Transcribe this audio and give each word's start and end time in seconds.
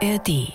ARD. 0.00 0.52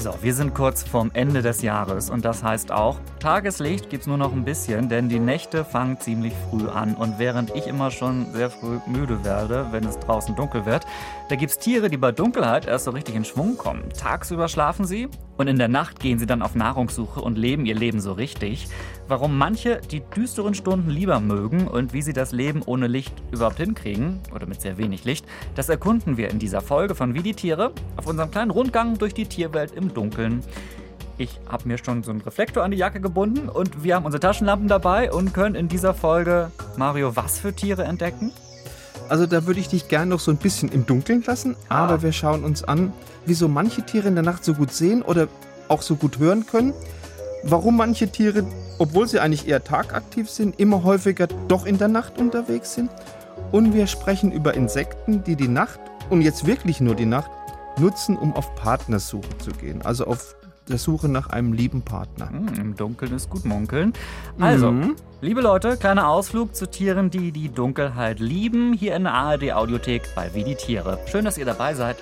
So, 0.00 0.14
wir 0.20 0.34
sind 0.34 0.54
kurz 0.54 0.82
vorm 0.82 1.12
Ende 1.14 1.40
des 1.40 1.62
Jahres 1.62 2.10
und 2.10 2.24
das 2.24 2.42
heißt 2.42 2.72
auch, 2.72 2.98
Tageslicht 3.18 3.90
gibt 3.90 4.02
es 4.02 4.06
nur 4.06 4.16
noch 4.16 4.32
ein 4.32 4.44
bisschen, 4.44 4.88
denn 4.88 5.08
die 5.08 5.18
Nächte 5.18 5.64
fangen 5.64 5.98
ziemlich 5.98 6.32
früh 6.48 6.68
an. 6.68 6.94
Und 6.94 7.18
während 7.18 7.54
ich 7.56 7.66
immer 7.66 7.90
schon 7.90 8.32
sehr 8.32 8.48
früh 8.48 8.78
müde 8.86 9.24
werde, 9.24 9.66
wenn 9.72 9.84
es 9.84 9.98
draußen 9.98 10.36
dunkel 10.36 10.64
wird, 10.66 10.86
da 11.28 11.34
gibt 11.34 11.50
es 11.50 11.58
Tiere, 11.58 11.90
die 11.90 11.96
bei 11.96 12.12
Dunkelheit 12.12 12.66
erst 12.66 12.84
so 12.84 12.92
richtig 12.92 13.16
in 13.16 13.24
Schwung 13.24 13.58
kommen. 13.58 13.82
Tagsüber 13.90 14.48
schlafen 14.48 14.86
sie 14.86 15.08
und 15.36 15.48
in 15.48 15.58
der 15.58 15.68
Nacht 15.68 15.98
gehen 15.98 16.18
sie 16.18 16.26
dann 16.26 16.42
auf 16.42 16.54
Nahrungssuche 16.54 17.20
und 17.20 17.36
leben 17.36 17.66
ihr 17.66 17.74
Leben 17.74 18.00
so 18.00 18.12
richtig. 18.12 18.68
Warum 19.08 19.36
manche 19.36 19.80
die 19.90 20.00
düsteren 20.00 20.54
Stunden 20.54 20.90
lieber 20.90 21.18
mögen 21.18 21.66
und 21.66 21.92
wie 21.92 22.02
sie 22.02 22.12
das 22.12 22.32
Leben 22.32 22.62
ohne 22.64 22.86
Licht 22.86 23.14
überhaupt 23.32 23.58
hinkriegen, 23.58 24.20
oder 24.32 24.46
mit 24.46 24.60
sehr 24.60 24.78
wenig 24.78 25.04
Licht, 25.04 25.26
das 25.56 25.68
erkunden 25.68 26.16
wir 26.16 26.30
in 26.30 26.38
dieser 26.38 26.60
Folge 26.60 26.94
von 26.94 27.14
Wie 27.14 27.22
die 27.22 27.34
Tiere 27.34 27.72
auf 27.96 28.06
unserem 28.06 28.30
kleinen 28.30 28.52
Rundgang 28.52 28.96
durch 28.96 29.14
die 29.14 29.26
Tierwelt 29.26 29.72
im 29.72 29.92
Dunkeln. 29.92 30.42
Ich 31.20 31.40
habe 31.48 31.66
mir 31.66 31.78
schon 31.78 32.04
so 32.04 32.12
einen 32.12 32.20
Reflektor 32.20 32.62
an 32.62 32.70
die 32.70 32.76
Jacke 32.76 33.00
gebunden 33.00 33.48
und 33.48 33.82
wir 33.82 33.96
haben 33.96 34.04
unsere 34.04 34.20
Taschenlampen 34.20 34.68
dabei 34.68 35.12
und 35.12 35.34
können 35.34 35.56
in 35.56 35.66
dieser 35.68 35.92
Folge, 35.92 36.52
Mario, 36.76 37.16
was 37.16 37.40
für 37.40 37.52
Tiere 37.52 37.82
entdecken? 37.84 38.30
Also 39.08 39.26
da 39.26 39.44
würde 39.46 39.58
ich 39.58 39.68
dich 39.68 39.88
gerne 39.88 40.10
noch 40.10 40.20
so 40.20 40.30
ein 40.30 40.36
bisschen 40.36 40.70
im 40.70 40.86
Dunkeln 40.86 41.24
lassen, 41.26 41.56
Ah. 41.68 41.84
aber 41.84 42.02
wir 42.02 42.12
schauen 42.12 42.44
uns 42.44 42.62
an, 42.62 42.92
wieso 43.26 43.48
manche 43.48 43.82
Tiere 43.84 44.06
in 44.06 44.14
der 44.14 44.22
Nacht 44.22 44.44
so 44.44 44.54
gut 44.54 44.72
sehen 44.72 45.02
oder 45.02 45.26
auch 45.66 45.82
so 45.82 45.96
gut 45.96 46.18
hören 46.20 46.46
können, 46.46 46.72
warum 47.42 47.76
manche 47.76 48.08
Tiere, 48.12 48.44
obwohl 48.78 49.08
sie 49.08 49.18
eigentlich 49.18 49.48
eher 49.48 49.64
tagaktiv 49.64 50.30
sind, 50.30 50.60
immer 50.60 50.84
häufiger 50.84 51.26
doch 51.48 51.66
in 51.66 51.78
der 51.78 51.88
Nacht 51.88 52.18
unterwegs 52.18 52.74
sind 52.74 52.90
und 53.50 53.74
wir 53.74 53.88
sprechen 53.88 54.30
über 54.30 54.54
Insekten, 54.54 55.24
die 55.24 55.34
die 55.34 55.48
Nacht 55.48 55.80
und 56.10 56.20
jetzt 56.22 56.46
wirklich 56.46 56.80
nur 56.80 56.94
die 56.94 57.06
Nacht 57.06 57.30
nutzen, 57.78 58.16
um 58.16 58.34
auf 58.36 58.54
Partnersuche 58.54 59.36
zu 59.38 59.50
gehen, 59.52 59.82
also 59.82 60.06
auf 60.06 60.36
der 60.68 60.78
Suche 60.78 61.08
nach 61.08 61.28
einem 61.30 61.52
lieben 61.52 61.82
Partner. 61.82 62.30
Hm, 62.30 62.48
Im 62.60 62.76
Dunkeln 62.76 63.12
ist 63.14 63.30
gut 63.30 63.44
munkeln. 63.44 63.92
Also, 64.38 64.70
Mhm. 64.70 64.96
liebe 65.20 65.40
Leute, 65.40 65.76
kleiner 65.76 66.08
Ausflug 66.08 66.54
zu 66.54 66.70
Tieren, 66.70 67.10
die 67.10 67.32
die 67.32 67.48
Dunkelheit 67.48 68.20
lieben, 68.20 68.72
hier 68.72 68.94
in 68.96 69.04
der 69.04 69.14
ARD 69.14 69.52
Audiothek 69.52 70.02
bei 70.14 70.30
Wie 70.34 70.44
die 70.44 70.54
Tiere. 70.54 70.98
Schön, 71.10 71.24
dass 71.24 71.38
ihr 71.38 71.46
dabei 71.46 71.74
seid. 71.74 71.96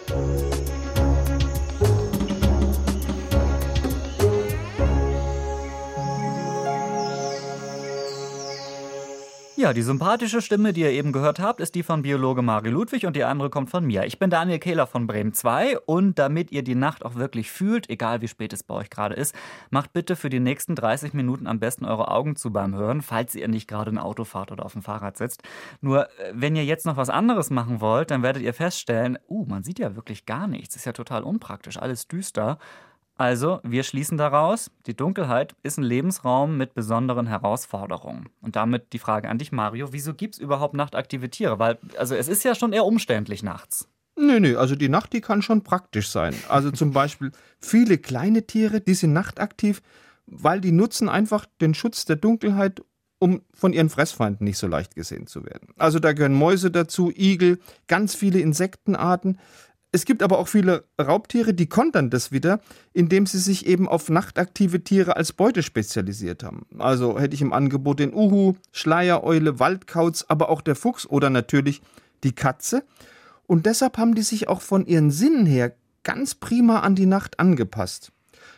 Ja, 9.58 9.72
die 9.72 9.80
sympathische 9.80 10.42
Stimme, 10.42 10.74
die 10.74 10.82
ihr 10.82 10.90
eben 10.90 11.12
gehört 11.12 11.40
habt, 11.40 11.62
ist 11.62 11.74
die 11.74 11.82
von 11.82 12.02
Biologe 12.02 12.42
Mario 12.42 12.72
Ludwig 12.72 13.06
und 13.06 13.16
die 13.16 13.24
andere 13.24 13.48
kommt 13.48 13.70
von 13.70 13.86
mir. 13.86 14.04
Ich 14.04 14.18
bin 14.18 14.28
Daniel 14.28 14.58
Kehler 14.58 14.86
von 14.86 15.06
Bremen 15.06 15.32
2 15.32 15.78
und 15.78 16.18
damit 16.18 16.52
ihr 16.52 16.62
die 16.62 16.74
Nacht 16.74 17.02
auch 17.02 17.14
wirklich 17.14 17.50
fühlt, 17.50 17.88
egal 17.88 18.20
wie 18.20 18.28
spät 18.28 18.52
es 18.52 18.62
bei 18.62 18.74
euch 18.74 18.90
gerade 18.90 19.14
ist, 19.14 19.34
macht 19.70 19.94
bitte 19.94 20.14
für 20.14 20.28
die 20.28 20.40
nächsten 20.40 20.74
30 20.74 21.14
Minuten 21.14 21.46
am 21.46 21.58
besten 21.58 21.86
eure 21.86 22.10
Augen 22.10 22.36
zu 22.36 22.52
beim 22.52 22.74
Hören, 22.74 23.00
falls 23.00 23.34
ihr 23.34 23.48
nicht 23.48 23.66
gerade 23.66 23.90
ein 23.90 23.96
Auto 23.96 24.24
fahrt 24.24 24.52
oder 24.52 24.66
auf 24.66 24.74
dem 24.74 24.82
Fahrrad 24.82 25.16
sitzt. 25.16 25.42
Nur, 25.80 26.04
äh, 26.20 26.32
wenn 26.34 26.54
ihr 26.54 26.66
jetzt 26.66 26.84
noch 26.84 26.98
was 26.98 27.08
anderes 27.08 27.48
machen 27.48 27.80
wollt, 27.80 28.10
dann 28.10 28.22
werdet 28.22 28.42
ihr 28.42 28.52
feststellen, 28.52 29.16
uh, 29.27 29.46
man 29.46 29.62
sieht 29.62 29.78
ja 29.78 29.96
wirklich 29.96 30.27
gar 30.27 30.48
nichts. 30.48 30.77
Ist 30.77 30.84
ja 30.84 30.92
total 30.92 31.22
unpraktisch, 31.22 31.78
alles 31.78 32.08
düster. 32.08 32.58
Also, 33.19 33.61
wir 33.62 33.83
schließen 33.83 34.19
daraus, 34.19 34.70
die 34.86 34.95
Dunkelheit 34.95 35.55
ist 35.62 35.78
ein 35.78 35.84
Lebensraum 35.84 36.59
mit 36.59 36.75
besonderen 36.75 37.27
Herausforderungen. 37.27 38.28
Und 38.42 38.56
damit 38.56 38.92
die 38.92 38.98
Frage 38.98 39.31
an 39.31 39.39
dich, 39.39 39.53
Mario, 39.53 39.92
wieso 39.92 40.12
gibt 40.12 40.34
es 40.34 40.41
überhaupt 40.41 40.75
nachtaktive 40.75 41.31
Tiere? 41.31 41.58
Weil, 41.58 41.78
also 41.98 42.14
es 42.14 42.28
ist 42.28 42.45
ja 42.45 42.55
schon 42.55 42.75
eher 42.75 42.84
umständlich 42.84 43.42
nachts. 43.42 43.89
Nö, 44.19 44.41
nö, 44.41 44.56
also 44.56 44.77
die 44.77 44.89
Nacht, 44.89 45.12
die 45.12 45.20
kann 45.20 45.42
schon 45.42 45.62
praktisch 45.62 46.08
sein. 46.08 46.34
Also 46.48 46.70
zum 46.70 46.92
Beispiel 46.92 47.33
viele 47.58 47.98
kleine 47.98 48.46
Tiere, 48.46 48.80
die 48.80 48.95
sind 48.95 49.13
nachtaktiv, 49.13 49.83
weil 50.27 50.61
die 50.61 50.73
nutzen 50.73 51.08
einfach 51.08 51.46
den 51.61 51.74
Schutz 51.74 52.07
der 52.07 52.17
Dunkelheit, 52.17 52.83
um 53.19 53.42
von 53.55 53.73
ihren 53.73 53.90
Fressfeinden 53.90 54.45
nicht 54.45 54.58
so 54.58 54.67
leicht 54.67 54.95
gesehen 54.95 55.27
zu 55.27 55.45
werden. 55.45 55.69
Also 55.77 55.98
da 55.98 56.13
gehören 56.13 56.35
Mäuse 56.35 56.70
dazu, 56.70 57.11
Igel, 57.14 57.58
ganz 57.89 58.14
viele 58.14 58.40
Insektenarten. 58.40 59.39
Es 59.92 60.05
gibt 60.05 60.23
aber 60.23 60.39
auch 60.39 60.48
viele 60.48 60.85
Raubtiere, 61.01 61.55
die 61.55 61.69
kontern 61.69 62.11
das 62.11 62.33
wieder, 62.33 62.61
indem 62.92 63.27
sie 63.27 63.39
sich 63.39 63.67
eben 63.67 63.89
auf 63.89 64.11
nachtaktive 64.11 64.83
Tiere 64.85 65.17
als 65.17 65.33
Beute 65.33 65.63
spezialisiert 65.63 66.42
haben. 66.42 66.67
Also 66.79 67.19
hätte 67.19 67.35
ich 67.35 67.41
im 67.41 67.52
Angebot 67.52 68.01
den 68.01 68.13
Uhu, 68.13 68.55
Schleiereule, 68.73 69.58
Waldkauz, 69.58 70.25
aber 70.29 70.51
auch 70.51 70.61
der 70.61 70.77
Fuchs 70.77 71.07
oder 71.07 71.30
natürlich 71.30 71.80
die 72.25 72.33
Katze. 72.33 72.85
Und 73.46 73.67
deshalb 73.67 73.96
haben 73.96 74.14
die 74.14 74.23
sich 74.23 74.48
auch 74.48 74.61
von 74.61 74.86
ihren 74.86 75.11
Sinnen 75.11 75.46
her 75.46 75.75
ganz 76.02 76.35
prima 76.35 76.80
an 76.80 76.95
die 76.95 77.07
Nacht 77.07 77.39
angepasst. 77.41 78.13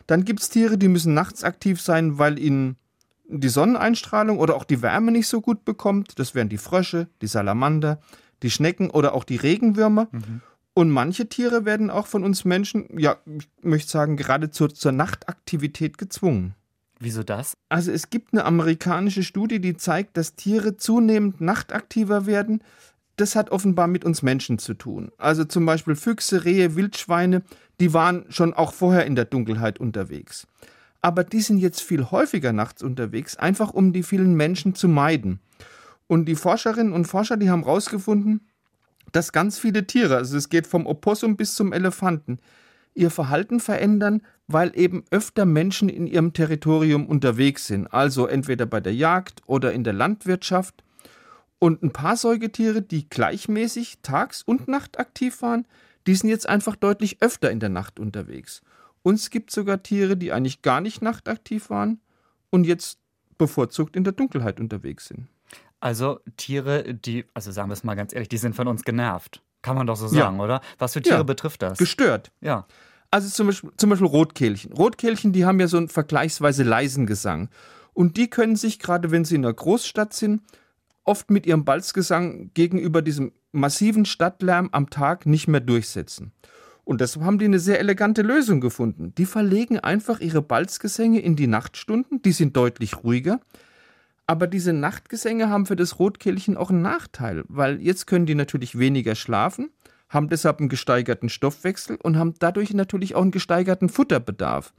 Dann 0.06 0.24
gibt 0.24 0.40
es 0.40 0.48
Tiere, 0.48 0.78
die 0.78 0.88
müssen 0.88 1.14
nachts 1.14 1.44
aktiv 1.44 1.80
sein, 1.80 2.18
weil 2.18 2.38
ihnen 2.38 2.76
die 3.28 3.48
Sonneneinstrahlung 3.48 4.38
oder 4.38 4.56
auch 4.56 4.64
die 4.64 4.80
Wärme 4.82 5.12
nicht 5.12 5.28
so 5.28 5.40
gut 5.40 5.64
bekommt. 5.64 6.18
Das 6.18 6.34
wären 6.34 6.48
die 6.48 6.58
Frösche, 6.58 7.08
die 7.20 7.26
Salamander, 7.26 8.00
die 8.42 8.50
Schnecken 8.50 8.90
oder 8.90 9.14
auch 9.14 9.24
die 9.24 9.36
Regenwürmer. 9.36 10.08
Und 10.78 10.90
manche 10.90 11.28
Tiere 11.28 11.64
werden 11.64 11.90
auch 11.90 12.06
von 12.06 12.22
uns 12.22 12.44
Menschen, 12.44 12.86
ja, 12.96 13.16
ich 13.26 13.48
möchte 13.62 13.90
sagen, 13.90 14.16
geradezu 14.16 14.68
zur 14.68 14.92
Nachtaktivität 14.92 15.98
gezwungen. 15.98 16.54
Wieso 17.00 17.24
das? 17.24 17.54
Also 17.68 17.90
es 17.90 18.10
gibt 18.10 18.32
eine 18.32 18.44
amerikanische 18.44 19.24
Studie, 19.24 19.60
die 19.60 19.76
zeigt, 19.76 20.16
dass 20.16 20.36
Tiere 20.36 20.76
zunehmend 20.76 21.40
nachtaktiver 21.40 22.26
werden. 22.26 22.62
Das 23.16 23.34
hat 23.34 23.50
offenbar 23.50 23.88
mit 23.88 24.04
uns 24.04 24.22
Menschen 24.22 24.60
zu 24.60 24.72
tun. 24.74 25.10
Also 25.18 25.44
zum 25.44 25.66
Beispiel 25.66 25.96
Füchse, 25.96 26.44
Rehe, 26.44 26.76
Wildschweine, 26.76 27.42
die 27.80 27.92
waren 27.92 28.26
schon 28.28 28.54
auch 28.54 28.72
vorher 28.72 29.04
in 29.04 29.16
der 29.16 29.24
Dunkelheit 29.24 29.80
unterwegs. 29.80 30.46
Aber 31.02 31.24
die 31.24 31.40
sind 31.40 31.58
jetzt 31.58 31.82
viel 31.82 32.12
häufiger 32.12 32.52
nachts 32.52 32.84
unterwegs, 32.84 33.34
einfach 33.34 33.74
um 33.74 33.92
die 33.92 34.04
vielen 34.04 34.36
Menschen 34.36 34.76
zu 34.76 34.86
meiden. 34.86 35.40
Und 36.06 36.26
die 36.26 36.36
Forscherinnen 36.36 36.92
und 36.92 37.06
Forscher, 37.06 37.36
die 37.36 37.50
haben 37.50 37.64
herausgefunden, 37.64 38.42
dass 39.12 39.32
ganz 39.32 39.58
viele 39.58 39.86
Tiere, 39.86 40.16
also 40.16 40.36
es 40.36 40.48
geht 40.48 40.66
vom 40.66 40.86
Opossum 40.86 41.36
bis 41.36 41.54
zum 41.54 41.72
Elefanten, 41.72 42.38
ihr 42.94 43.10
Verhalten 43.10 43.60
verändern, 43.60 44.22
weil 44.46 44.72
eben 44.74 45.04
öfter 45.10 45.46
Menschen 45.46 45.88
in 45.88 46.06
ihrem 46.06 46.32
Territorium 46.32 47.06
unterwegs 47.06 47.66
sind. 47.66 47.86
Also 47.86 48.26
entweder 48.26 48.66
bei 48.66 48.80
der 48.80 48.94
Jagd 48.94 49.42
oder 49.46 49.72
in 49.72 49.84
der 49.84 49.92
Landwirtschaft. 49.92 50.82
Und 51.60 51.82
ein 51.82 51.92
paar 51.92 52.16
Säugetiere, 52.16 52.82
die 52.82 53.08
gleichmäßig 53.08 53.98
tags- 54.02 54.42
und 54.42 54.68
nachtaktiv 54.68 55.42
waren, 55.42 55.66
die 56.06 56.14
sind 56.14 56.30
jetzt 56.30 56.48
einfach 56.48 56.76
deutlich 56.76 57.20
öfter 57.20 57.50
in 57.50 57.60
der 57.60 57.68
Nacht 57.68 57.98
unterwegs. 57.98 58.62
Und 59.02 59.16
es 59.16 59.30
gibt 59.30 59.50
sogar 59.50 59.82
Tiere, 59.82 60.16
die 60.16 60.32
eigentlich 60.32 60.62
gar 60.62 60.80
nicht 60.80 61.02
nachtaktiv 61.02 61.70
waren 61.70 62.00
und 62.50 62.64
jetzt 62.64 62.98
bevorzugt 63.38 63.96
in 63.96 64.04
der 64.04 64.12
Dunkelheit 64.12 64.60
unterwegs 64.60 65.06
sind. 65.06 65.28
Also 65.80 66.20
Tiere, 66.36 66.94
die, 66.94 67.24
also 67.34 67.52
sagen 67.52 67.68
wir 67.68 67.74
es 67.74 67.84
mal 67.84 67.94
ganz 67.94 68.12
ehrlich, 68.12 68.28
die 68.28 68.38
sind 68.38 68.54
von 68.56 68.66
uns 68.68 68.82
genervt. 68.84 69.42
Kann 69.62 69.76
man 69.76 69.86
doch 69.86 69.96
so 69.96 70.06
Ja. 70.06 70.24
sagen, 70.24 70.40
oder? 70.40 70.60
Was 70.78 70.92
für 70.92 71.02
Tiere 71.02 71.18
Ja. 71.18 71.22
betrifft 71.22 71.62
das? 71.62 71.78
Gestört. 71.78 72.30
ja. 72.40 72.66
Also 73.10 73.30
zum 73.30 73.46
Beispiel, 73.46 73.70
zum 73.78 73.88
Beispiel 73.88 74.06
Rotkehlchen. 74.06 74.70
Rotkehlchen, 74.74 75.32
die 75.32 75.46
haben 75.46 75.58
ja 75.60 75.66
so 75.66 75.78
einen 75.78 75.88
vergleichsweise 75.88 76.62
leisen 76.62 77.06
Gesang. 77.06 77.48
Und 77.94 78.18
die 78.18 78.28
können 78.28 78.54
sich, 78.54 78.78
gerade 78.78 79.10
wenn 79.10 79.24
sie 79.24 79.36
in 79.36 79.46
einer 79.46 79.54
Großstadt 79.54 80.12
sind, 80.12 80.42
oft 81.04 81.30
mit 81.30 81.46
ihrem 81.46 81.64
Balzgesang 81.64 82.50
gegenüber 82.52 83.00
diesem 83.00 83.32
massiven 83.50 84.04
Stadtlärm 84.04 84.68
am 84.72 84.90
Tag 84.90 85.24
nicht 85.24 85.48
mehr 85.48 85.60
durchsetzen. 85.60 86.32
Und 86.84 87.00
deshalb 87.00 87.24
haben 87.24 87.38
die 87.38 87.46
eine 87.46 87.58
sehr 87.60 87.80
elegante 87.80 88.20
Lösung 88.20 88.60
gefunden. 88.60 89.14
Die 89.16 89.24
verlegen 89.24 89.78
einfach 89.80 90.20
ihre 90.20 90.42
Balzgesänge 90.42 91.20
in 91.20 91.34
die 91.34 91.46
Nachtstunden, 91.46 92.20
die 92.20 92.32
sind 92.32 92.56
deutlich 92.58 93.02
ruhiger. 93.04 93.40
Aber 94.28 94.46
diese 94.46 94.74
Nachtgesänge 94.74 95.48
haben 95.48 95.64
für 95.64 95.74
das 95.74 95.98
Rotkehlchen 95.98 96.58
auch 96.58 96.68
einen 96.68 96.82
Nachteil, 96.82 97.44
weil 97.48 97.80
jetzt 97.80 98.06
können 98.06 98.26
die 98.26 98.34
natürlich 98.34 98.78
weniger 98.78 99.14
schlafen, 99.14 99.70
haben 100.10 100.28
deshalb 100.28 100.60
einen 100.60 100.68
gesteigerten 100.68 101.30
Stoffwechsel 101.30 101.96
und 102.02 102.18
haben 102.18 102.34
dadurch 102.38 102.74
natürlich 102.74 103.14
auch 103.14 103.22
einen 103.22 103.30
gesteigerten 103.30 103.88
Futterbedarf. 103.88 104.74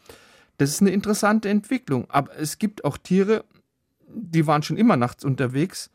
Das 0.60 0.70
ist 0.70 0.82
eine 0.82 0.92
interessante 0.92 1.50
Entwicklung. 1.50 2.06
Aber 2.12 2.38
es 2.38 2.60
gibt 2.60 2.86
auch 2.86 2.98
Tiere, 2.98 3.44
die 4.08 4.46
waren 4.46 4.62
schon 4.62 4.78
immer 4.78 4.98
nachts 4.98 5.26
unterwegs 5.26 5.90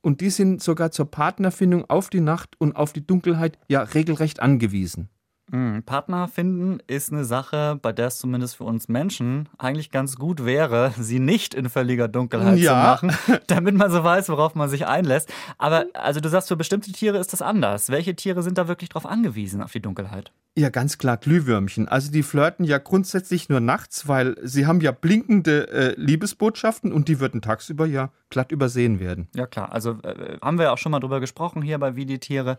und 0.00 0.20
die 0.20 0.30
sind 0.30 0.60
sogar 0.60 0.90
zur 0.90 1.08
Partnerfindung 1.08 1.88
auf 1.88 2.10
die 2.10 2.20
Nacht 2.20 2.56
und 2.58 2.74
auf 2.74 2.92
die 2.92 3.06
Dunkelheit 3.06 3.56
ja 3.68 3.82
regelrecht 3.82 4.40
angewiesen. 4.40 5.10
Mm, 5.50 5.80
Partner 5.86 6.26
finden 6.26 6.80
ist 6.88 7.12
eine 7.12 7.24
Sache, 7.24 7.78
bei 7.80 7.92
der 7.92 8.08
es 8.08 8.18
zumindest 8.18 8.56
für 8.56 8.64
uns 8.64 8.88
Menschen 8.88 9.48
eigentlich 9.58 9.90
ganz 9.92 10.16
gut 10.16 10.44
wäre, 10.44 10.92
sie 10.98 11.20
nicht 11.20 11.54
in 11.54 11.68
völliger 11.68 12.08
Dunkelheit 12.08 12.58
Ja. 12.58 12.98
zu 12.98 13.06
machen, 13.06 13.18
damit 13.46 13.76
man 13.76 13.90
so 13.92 14.02
weiß, 14.02 14.28
worauf 14.28 14.54
man 14.56 14.68
sich 14.68 14.86
einlässt. 14.86 15.32
Aber 15.58 15.84
also 15.94 16.18
du 16.20 16.28
sagst, 16.28 16.48
für 16.48 16.56
bestimmte 16.56 16.90
Tiere 16.90 17.18
ist 17.18 17.32
das 17.32 17.42
anders. 17.42 17.90
Welche 17.90 18.16
Tiere 18.16 18.42
sind 18.42 18.58
da 18.58 18.66
wirklich 18.66 18.88
drauf 18.90 19.06
angewiesen, 19.06 19.62
auf 19.62 19.70
die 19.72 19.80
Dunkelheit? 19.80 20.32
Ja, 20.58 20.70
ganz 20.70 20.96
klar, 20.98 21.18
Glühwürmchen. 21.18 21.86
Also 21.86 22.10
die 22.10 22.22
flirten 22.22 22.64
ja 22.64 22.78
grundsätzlich 22.78 23.48
nur 23.50 23.60
nachts, 23.60 24.08
weil 24.08 24.36
sie 24.42 24.66
haben 24.66 24.80
ja 24.80 24.90
blinkende 24.90 25.68
äh, 25.68 25.94
Liebesbotschaften 26.00 26.92
und 26.92 27.08
die 27.08 27.20
würden 27.20 27.42
tagsüber 27.42 27.86
ja 27.86 28.10
glatt 28.30 28.52
übersehen 28.52 29.00
werden. 29.00 29.28
Ja 29.34 29.46
klar, 29.46 29.72
also 29.72 29.98
äh, 30.02 30.38
haben 30.42 30.58
wir 30.58 30.72
auch 30.72 30.78
schon 30.78 30.92
mal 30.92 31.00
drüber 31.00 31.20
gesprochen 31.20 31.62
hier 31.62 31.78
bei 31.78 31.96
Wie 31.96 32.06
die 32.06 32.18
Tiere. 32.18 32.58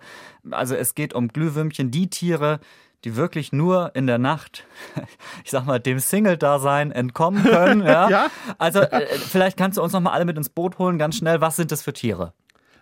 Also 0.52 0.76
es 0.76 0.96
geht 0.96 1.14
um 1.14 1.28
Glühwürmchen, 1.28 1.92
die 1.92 2.10
Tiere, 2.10 2.60
die 3.04 3.16
wirklich 3.16 3.52
nur 3.52 3.96
in 3.96 4.08
der 4.08 4.18
Nacht, 4.18 4.66
ich 5.44 5.52
sag 5.52 5.66
mal, 5.66 5.80
dem 5.80 6.00
Single-Dasein 6.00 6.92
entkommen 6.92 7.44
können. 7.44 7.82
Ja? 7.88 8.10
ja. 8.10 8.28
Also 8.58 8.80
äh, 8.80 9.06
vielleicht 9.18 9.58
kannst 9.58 9.78
du 9.78 9.84
uns 9.84 9.94
noch 9.94 10.02
mal 10.02 10.12
alle 10.12 10.26
mit 10.26 10.38
ins 10.38 10.50
Boot 10.50 10.78
holen, 10.78 10.98
ganz 10.98 11.18
schnell. 11.18 11.42
Was 11.42 11.56
sind 11.56 11.72
das 11.72 11.82
für 11.84 11.94
Tiere? 11.94 12.34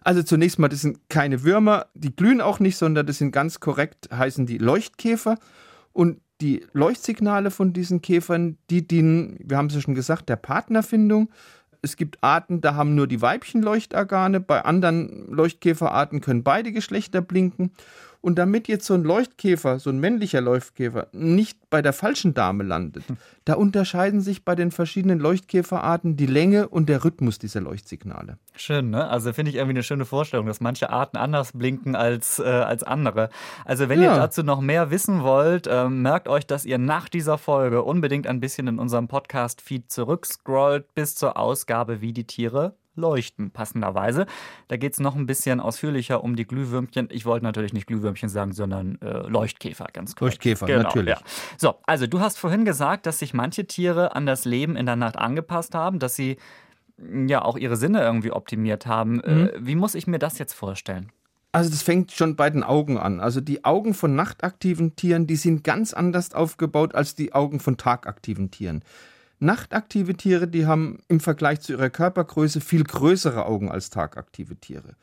Also 0.03 0.21
zunächst 0.21 0.59
mal, 0.59 0.67
das 0.67 0.81
sind 0.81 0.99
keine 1.09 1.43
Würmer, 1.43 1.87
die 1.95 2.15
glühen 2.15 2.39
auch 2.39 2.59
nicht, 2.59 2.77
sondern 2.77 3.07
das 3.07 3.17
sind 3.17 3.31
ganz 3.31 3.59
korrekt, 3.59 4.09
heißen 4.11 4.45
die 4.45 4.59
Leuchtkäfer. 4.59 5.37
Und 5.93 6.21
die 6.41 6.65
Leuchtsignale 6.73 7.49
von 7.49 7.73
diesen 7.73 8.01
Käfern, 8.01 8.57
die 8.69 8.87
dienen, 8.87 9.37
wir 9.43 9.57
haben 9.57 9.67
es 9.67 9.75
ja 9.75 9.81
schon 9.81 9.95
gesagt, 9.95 10.29
der 10.29 10.35
Partnerfindung. 10.35 11.29
Es 11.85 11.97
gibt 11.97 12.17
Arten, 12.21 12.61
da 12.61 12.73
haben 12.73 12.95
nur 12.95 13.05
die 13.05 13.21
Weibchen 13.21 13.61
Leuchtorgane, 13.61 14.39
bei 14.39 14.65
anderen 14.65 15.27
Leuchtkäferarten 15.31 16.19
können 16.19 16.41
beide 16.41 16.71
Geschlechter 16.71 17.21
blinken. 17.21 17.73
Und 18.25 18.39
damit 18.39 18.67
jetzt 18.67 18.87
so 18.87 18.95
ein 18.95 19.03
Leuchtkäfer, 19.03 19.77
so 19.77 19.91
ein 19.91 19.99
männlicher 19.99 20.41
Leuchtkäfer, 20.41 21.09
nicht 21.11 21.69
bei 21.69 21.83
der 21.83 21.93
falschen 21.93 22.33
Dame 22.33 22.63
landet, 22.63 23.07
hm. 23.07 23.17
da 23.45 23.53
unterscheiden 23.53 24.19
sich 24.19 24.43
bei 24.43 24.55
den 24.55 24.71
verschiedenen 24.71 25.19
Leuchtkäferarten 25.19 26.17
die 26.17 26.25
Länge 26.25 26.67
und 26.67 26.89
der 26.89 27.05
Rhythmus 27.05 27.37
dieser 27.37 27.61
Leuchtsignale. 27.61 28.39
Schön, 28.55 28.89
ne? 28.89 29.07
Also 29.09 29.31
finde 29.31 29.51
ich 29.51 29.57
irgendwie 29.57 29.75
eine 29.75 29.83
schöne 29.83 30.05
Vorstellung, 30.05 30.47
dass 30.47 30.59
manche 30.59 30.89
Arten 30.89 31.17
anders 31.17 31.51
blinken 31.51 31.95
als, 31.95 32.39
äh, 32.39 32.45
als 32.45 32.81
andere. 32.81 33.29
Also 33.63 33.89
wenn 33.89 34.01
ja. 34.01 34.15
ihr 34.15 34.19
dazu 34.19 34.41
noch 34.41 34.59
mehr 34.59 34.89
wissen 34.89 35.21
wollt, 35.21 35.67
äh, 35.67 35.87
merkt 35.87 36.27
euch, 36.27 36.47
dass 36.47 36.65
ihr 36.65 36.79
nach 36.79 37.09
dieser 37.09 37.37
Folge 37.37 37.83
unbedingt 37.83 38.25
ein 38.25 38.39
bisschen 38.39 38.65
in 38.65 38.79
unserem 38.79 39.07
Podcast-Feed 39.07 39.91
zurückscrollt 39.91 40.95
bis 40.95 41.13
zur 41.13 41.37
Ausgabe 41.37 42.01
Wie 42.01 42.11
die 42.11 42.25
Tiere 42.25 42.73
leuchten, 42.95 43.51
passenderweise. 43.51 44.25
Da 44.67 44.77
geht 44.77 44.93
es 44.93 44.99
noch 44.99 45.15
ein 45.15 45.25
bisschen 45.25 45.59
ausführlicher 45.59 46.23
um 46.23 46.35
die 46.35 46.45
Glühwürmchen. 46.45 47.09
Ich 47.11 47.25
wollte 47.25 47.45
natürlich 47.45 47.73
nicht 47.73 47.87
Glühwürmchen 47.87 48.29
sagen, 48.29 48.53
sondern 48.53 48.99
äh, 49.01 49.27
Leuchtkäfer, 49.27 49.87
ganz 49.93 50.15
korrekt. 50.15 50.35
Leuchtkäfer, 50.35 50.65
genau, 50.65 50.83
natürlich. 50.83 51.15
Ja. 51.15 51.21
So, 51.57 51.75
also 51.85 52.07
du 52.07 52.19
hast 52.19 52.37
vorhin 52.37 52.65
gesagt, 52.65 53.05
dass 53.05 53.19
sich 53.19 53.33
manche 53.33 53.65
Tiere 53.65 54.15
an 54.15 54.25
das 54.25 54.45
Leben 54.45 54.75
in 54.75 54.85
der 54.85 54.95
Nacht 54.95 55.17
angepasst 55.17 55.75
haben, 55.75 55.99
dass 55.99 56.15
sie 56.15 56.37
mm, 56.97 57.27
ja 57.27 57.43
auch 57.43 57.57
ihre 57.57 57.77
Sinne 57.77 58.01
irgendwie 58.01 58.31
optimiert 58.31 58.85
haben. 58.85 59.21
Äh, 59.21 59.31
mhm. 59.31 59.47
Äh, 59.47 59.51
wie 59.59 59.75
muss 59.75 59.95
ich 59.95 60.07
mir 60.07 60.19
das 60.19 60.37
jetzt 60.37 60.53
vorstellen? 60.53 61.11
Also 61.55 61.69
das 61.69 61.83
fängt 61.83 62.11
schon 62.11 62.35
bei 62.35 62.49
den 62.49 62.63
Augen 62.63 62.97
an. 62.97 63.21
Also 63.21 63.39
die 63.39 63.63
Augen 63.63 63.93
von 63.93 64.13
nachtaktiven 64.13 64.97
Tieren, 64.97 65.25
die 65.25 65.37
sind 65.37 65.63
ganz 65.63 65.93
anders 65.93 66.33
aufgebaut 66.33 66.95
als 66.95 67.15
die 67.15 67.31
Augen 67.31 67.61
von 67.61 67.77
tagaktiven 67.77 68.51
Tieren. 68.51 68.83
Nachtaktive 69.39 70.15
Tiere, 70.15 70.47
die 70.47 70.65
haben 70.65 70.99
im 71.07 71.19
Vergleich 71.19 71.61
zu 71.61 71.73
ihrer 71.73 71.89
Körpergröße 71.89 72.61
viel 72.61 72.83
größere 72.83 73.45
Augen 73.45 73.69
als 73.69 73.89
tagaktive 73.89 74.55
Tiere. 74.55 74.95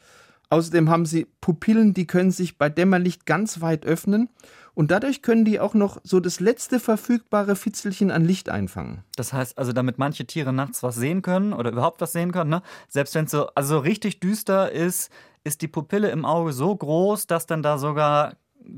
Außerdem 0.50 0.90
haben 0.90 1.06
sie 1.06 1.26
Pupillen, 1.40 1.94
die 1.94 2.06
können 2.06 2.31
sich 2.31 2.58
bei 2.58 2.69
Dämmerlicht 2.69 3.25
ganz 3.25 3.62
weit 3.62 3.87
öffnen 3.87 4.29
und 4.75 4.90
dadurch 4.90 5.23
können 5.23 5.46
die 5.46 5.61
auch 5.61 5.73
noch 5.73 5.99
so 6.05 6.20
das 6.20 6.40
letzte 6.40 6.79
verfügbare 6.79 7.56
Fitzelchen 7.56 8.11
an 8.11 8.25
Licht 8.25 8.50
einfangen. 8.50 9.02
Das 9.17 9.32
heißt 9.32 9.56
also, 9.56 9.73
damit 9.73 9.99
manche 9.99 10.26
Tiere 10.26 10.52
nachts 10.52 10.82
was 10.82 10.96
sehen 10.96 11.23
können 11.23 11.55
oder 11.55 11.70
überhaupt 11.70 12.00
was 12.00 12.12
sehen 12.12 12.32
können, 12.32 12.50
ne? 12.50 12.62
selbst 12.88 13.14
wenn 13.14 13.25
es 13.25 13.31
so 13.31 13.46
also 13.55 13.79
richtig 13.79 14.20
düster 14.20 14.70
ist, 14.70 15.11
ist 15.44 15.62
die 15.62 15.69
Pupille 15.69 16.11
im 16.11 16.25
Auge 16.25 16.52
so 16.52 16.75
groß, 16.75 17.26
dass 17.26 17.46
dann 17.46 17.62
da 17.62 17.79
sogar 17.79 18.34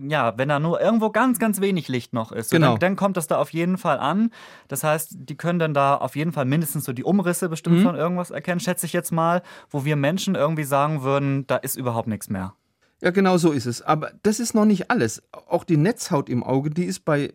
ja, 0.09 0.37
wenn 0.37 0.49
da 0.49 0.59
nur 0.59 0.81
irgendwo 0.81 1.11
ganz, 1.11 1.39
ganz 1.39 1.61
wenig 1.61 1.89
Licht 1.89 2.13
noch 2.13 2.33
ist, 2.33 2.51
so, 2.51 2.57
genau. 2.57 2.73
dann, 2.73 2.81
dann, 2.81 2.97
kommt 2.97 3.17
das 3.17 3.27
da 3.27 3.39
auf 3.39 3.51
jeden 3.51 3.79
Fall 3.79 3.99
an. 3.99 4.31
Das 4.69 4.85
heißt, 4.85 5.17
die 5.19 5.37
können 5.37 5.59
dann 5.59 5.75
da 5.75 5.97
auf 5.97 6.17
jeden 6.17 6.33
Fall 6.33 6.45
mindestens 6.45 6.85
so 6.85 6.93
die 6.93 7.05
Umrisse 7.05 7.49
bestimmt 7.49 7.79
mhm. 7.79 7.83
von 7.83 7.97
irgendwas 7.97 8.31
erkennen, 8.31 8.61
schätze 8.61 8.87
ich 8.87 8.93
jetzt 8.93 9.13
mal, 9.13 9.43
wo 9.71 9.85
wir 9.85 9.97
Menschen 9.97 10.35
irgendwie 10.35 10.65
sagen 10.65 11.03
würden, 11.03 11.47
da 11.47 11.57
ist 11.57 11.77
überhaupt 11.77 12.09
nichts 12.09 12.29
mehr. 12.29 12.55
Ja, 13.01 13.11
genau 13.11 13.37
so 13.37 13.53
ist 13.53 13.67
es. 13.67 13.83
Aber 13.83 14.13
das 14.23 14.41
ist 14.41 14.55
noch 14.55 14.65
nicht 14.65 14.91
alles. 14.91 15.23
Auch 15.33 15.65
die 15.65 15.77
Netzhaut 15.77 16.29
im 16.29 16.43
Auge, 16.43 16.71
die 16.71 16.85
ist 16.85 17.05
bei 17.05 17.35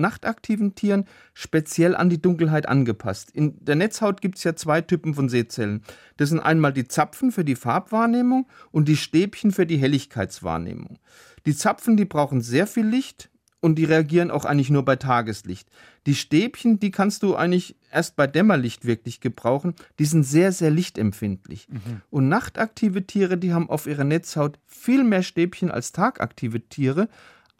nachtaktiven 0.00 0.74
Tieren 0.74 1.04
speziell 1.34 1.94
an 1.94 2.10
die 2.10 2.20
Dunkelheit 2.20 2.68
angepasst. 2.68 3.30
In 3.30 3.64
der 3.64 3.76
Netzhaut 3.76 4.20
gibt 4.20 4.38
es 4.38 4.44
ja 4.44 4.56
zwei 4.56 4.80
Typen 4.80 5.14
von 5.14 5.28
Sehzellen. 5.28 5.82
Das 6.16 6.30
sind 6.30 6.40
einmal 6.40 6.72
die 6.72 6.88
Zapfen 6.88 7.32
für 7.32 7.44
die 7.44 7.56
Farbwahrnehmung 7.56 8.48
und 8.70 8.88
die 8.88 8.96
Stäbchen 8.96 9.52
für 9.52 9.66
die 9.66 9.78
Helligkeitswahrnehmung. 9.78 10.98
Die 11.46 11.56
Zapfen, 11.56 11.96
die 11.96 12.04
brauchen 12.04 12.40
sehr 12.40 12.66
viel 12.66 12.86
Licht 12.86 13.30
und 13.60 13.76
die 13.76 13.84
reagieren 13.84 14.30
auch 14.30 14.44
eigentlich 14.44 14.70
nur 14.70 14.84
bei 14.84 14.96
Tageslicht. 14.96 15.68
Die 16.06 16.14
Stäbchen, 16.14 16.80
die 16.80 16.90
kannst 16.90 17.22
du 17.22 17.36
eigentlich 17.36 17.76
erst 17.92 18.16
bei 18.16 18.26
Dämmerlicht 18.26 18.86
wirklich 18.86 19.20
gebrauchen. 19.20 19.74
Die 19.98 20.06
sind 20.06 20.24
sehr, 20.24 20.52
sehr 20.52 20.70
lichtempfindlich. 20.70 21.68
Mhm. 21.68 22.00
Und 22.08 22.28
nachtaktive 22.28 23.06
Tiere, 23.06 23.36
die 23.36 23.52
haben 23.52 23.68
auf 23.68 23.86
ihrer 23.86 24.04
Netzhaut 24.04 24.58
viel 24.66 25.04
mehr 25.04 25.22
Stäbchen 25.22 25.70
als 25.70 25.92
tagaktive 25.92 26.68
Tiere, 26.68 27.08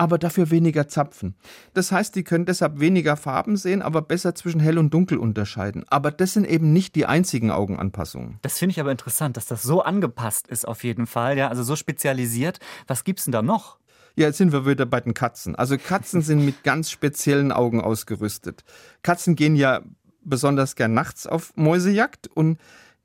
aber 0.00 0.16
dafür 0.16 0.50
weniger 0.50 0.88
Zapfen. 0.88 1.34
Das 1.74 1.92
heißt, 1.92 2.16
die 2.16 2.24
können 2.24 2.46
deshalb 2.46 2.80
weniger 2.80 3.18
Farben 3.18 3.58
sehen, 3.58 3.82
aber 3.82 4.00
besser 4.00 4.34
zwischen 4.34 4.58
hell 4.58 4.78
und 4.78 4.94
dunkel 4.94 5.18
unterscheiden. 5.18 5.84
Aber 5.88 6.10
das 6.10 6.32
sind 6.32 6.46
eben 6.46 6.72
nicht 6.72 6.94
die 6.94 7.04
einzigen 7.04 7.50
Augenanpassungen. 7.50 8.38
Das 8.40 8.58
finde 8.58 8.70
ich 8.70 8.80
aber 8.80 8.92
interessant, 8.92 9.36
dass 9.36 9.44
das 9.44 9.62
so 9.62 9.82
angepasst 9.82 10.48
ist 10.48 10.66
auf 10.66 10.84
jeden 10.84 11.06
Fall, 11.06 11.36
ja, 11.36 11.48
also 11.48 11.62
so 11.62 11.76
spezialisiert. 11.76 12.60
Was 12.86 13.04
gibt's 13.04 13.24
denn 13.24 13.32
da 13.32 13.42
noch? 13.42 13.78
Ja, 14.16 14.28
jetzt 14.28 14.38
sind 14.38 14.52
wir 14.52 14.64
wieder 14.64 14.86
bei 14.86 15.02
den 15.02 15.12
Katzen. 15.12 15.54
Also 15.54 15.76
Katzen 15.76 16.22
sind 16.22 16.46
mit 16.46 16.64
ganz 16.64 16.90
speziellen 16.90 17.52
Augen 17.52 17.82
ausgerüstet. 17.82 18.64
Katzen 19.02 19.36
gehen 19.36 19.54
ja 19.54 19.82
besonders 20.22 20.76
gern 20.76 20.94
nachts 20.94 21.26
auf 21.26 21.52
Mäusejagd 21.56 22.26
und 22.28 22.58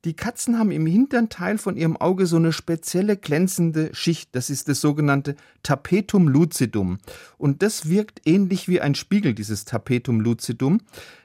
die 0.06 0.16
Katzen 0.16 0.60
haben 0.60 0.69
im 0.69 0.86
hinteren 0.86 1.30
Teil 1.30 1.57
von 1.57 1.75
ihrem 1.75 1.98
Auge 1.98 2.28
so 2.28 2.36
eine 2.36 2.54
spezielle 2.54 3.18
glänzende 3.18 3.90
Schicht. 3.94 4.36
Das 4.36 4.52
ist 4.52 4.69
das 4.69 4.80
sogenannte 4.80 5.36
Tapetum 5.63 6.28
lucidum. 6.28 7.00
Und 7.40 7.63
das 7.63 7.90
wirkt 7.90 8.22
ähnlich 8.25 8.68
wie 8.69 8.80
ein 8.80 8.94
Spiegel, 8.94 9.34
dieses 9.34 9.66
Tapetum 9.66 10.22
lucidum. 10.22 10.81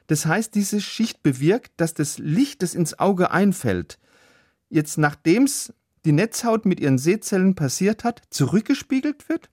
Das 0.07 0.25
heißt, 0.25 0.55
diese 0.55 0.81
Schicht 0.81 1.21
bewirkt, 1.21 1.73
dass 1.77 1.93
das 1.93 2.17
Licht, 2.17 2.63
das 2.63 2.73
ins 2.73 2.97
Auge 2.97 3.29
einfällt, 3.29 3.99
jetzt 4.69 4.97
nachdem 4.97 5.43
es 5.43 5.73
die 6.03 6.11
Netzhaut 6.11 6.65
mit 6.65 6.79
ihren 6.79 6.97
Sehzellen 6.97 7.53
passiert 7.53 8.03
hat, 8.03 8.23
zurückgespiegelt 8.31 9.29
wird 9.29 9.51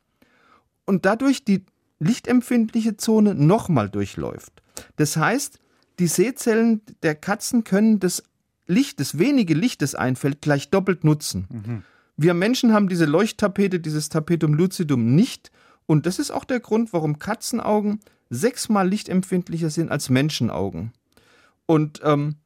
und 0.86 1.04
dadurch 1.04 1.44
die 1.44 1.66
lichtempfindliche 1.98 2.96
Zone 2.96 3.34
nochmal 3.34 3.90
durchläuft. 3.90 4.62
Das 4.96 5.18
heißt, 5.18 5.58
die 5.98 6.06
Sehzellen 6.06 6.80
der 7.02 7.14
Katzen 7.14 7.64
können 7.64 8.00
das 8.00 8.22
Licht, 8.68 9.00
das 9.00 9.18
wenige 9.18 9.54
Licht, 9.54 9.82
das 9.82 9.94
einfällt, 9.94 10.42
gleich 10.42 10.70
doppelt 10.70 11.02
nutzen. 11.02 11.46
Mhm. 11.50 11.82
Wir 12.16 12.34
Menschen 12.34 12.72
haben 12.72 12.88
diese 12.88 13.06
Leuchttapete, 13.06 13.80
dieses 13.80 14.08
Tapetum 14.08 14.54
lucidum 14.54 15.14
nicht. 15.14 15.50
Und 15.86 16.04
das 16.04 16.18
ist 16.18 16.30
auch 16.30 16.44
der 16.44 16.60
Grund, 16.60 16.92
warum 16.92 17.18
Katzenaugen 17.18 18.00
sechsmal 18.28 18.88
lichtempfindlicher 18.88 19.70
sind 19.70 19.90
als 19.90 20.10
Menschenaugen. 20.10 20.92
Und 21.66 22.00
ähm, 22.04 22.36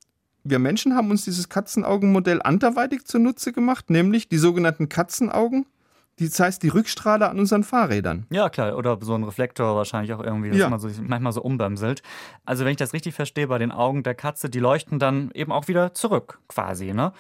wir 0.45 0.59
Menschen 0.59 0.95
haben 0.95 1.11
uns 1.11 1.25
dieses 1.25 1.49
Katzenaugenmodell 1.49 2.41
anderweitig 2.43 3.05
zunutze 3.05 3.53
gemacht, 3.53 3.91
nämlich 3.91 4.29
die 4.29 4.39
sogenannten 4.39 4.89
Katzenaugen. 4.89 5.67
Das 6.29 6.41
heißt, 6.41 6.63
die 6.63 6.69
Rückstrahler 6.69 7.31
an 7.31 7.39
unseren 7.39 7.65
Fahrrädern. 7.65 8.27
Ja, 8.31 8.49
klar. 8.49 8.77
Oder 8.77 8.99
so 9.01 9.15
ein 9.15 9.25
Reflektor 9.25 9.77
wahrscheinlich 9.77 10.13
auch 10.13 10.23
irgendwie, 10.23 10.51
dass 10.51 10.59
ja. 10.59 10.69
man 10.69 10.81
so, 10.81 10.89
manchmal 11.03 11.33
so 11.33 11.43
umbämselt. 11.43 12.03
Also, 12.45 12.65
wenn 12.65 12.73
ich 12.73 12.77
das 12.77 12.93
richtig 12.93 13.15
verstehe, 13.15 13.49
bei 13.49 13.59
den 13.59 13.73
Augen 13.73 14.03
der 14.03 14.15
Katze, 14.15 14.51
die 14.51 14.61
leuchten 14.61 14.99
dann 14.99 15.31
eben 15.35 15.53
auch 15.53 15.69
wieder 15.69 15.95
zurück, 15.95 16.41
quasi. 16.49 16.93
Ne? 16.93 17.13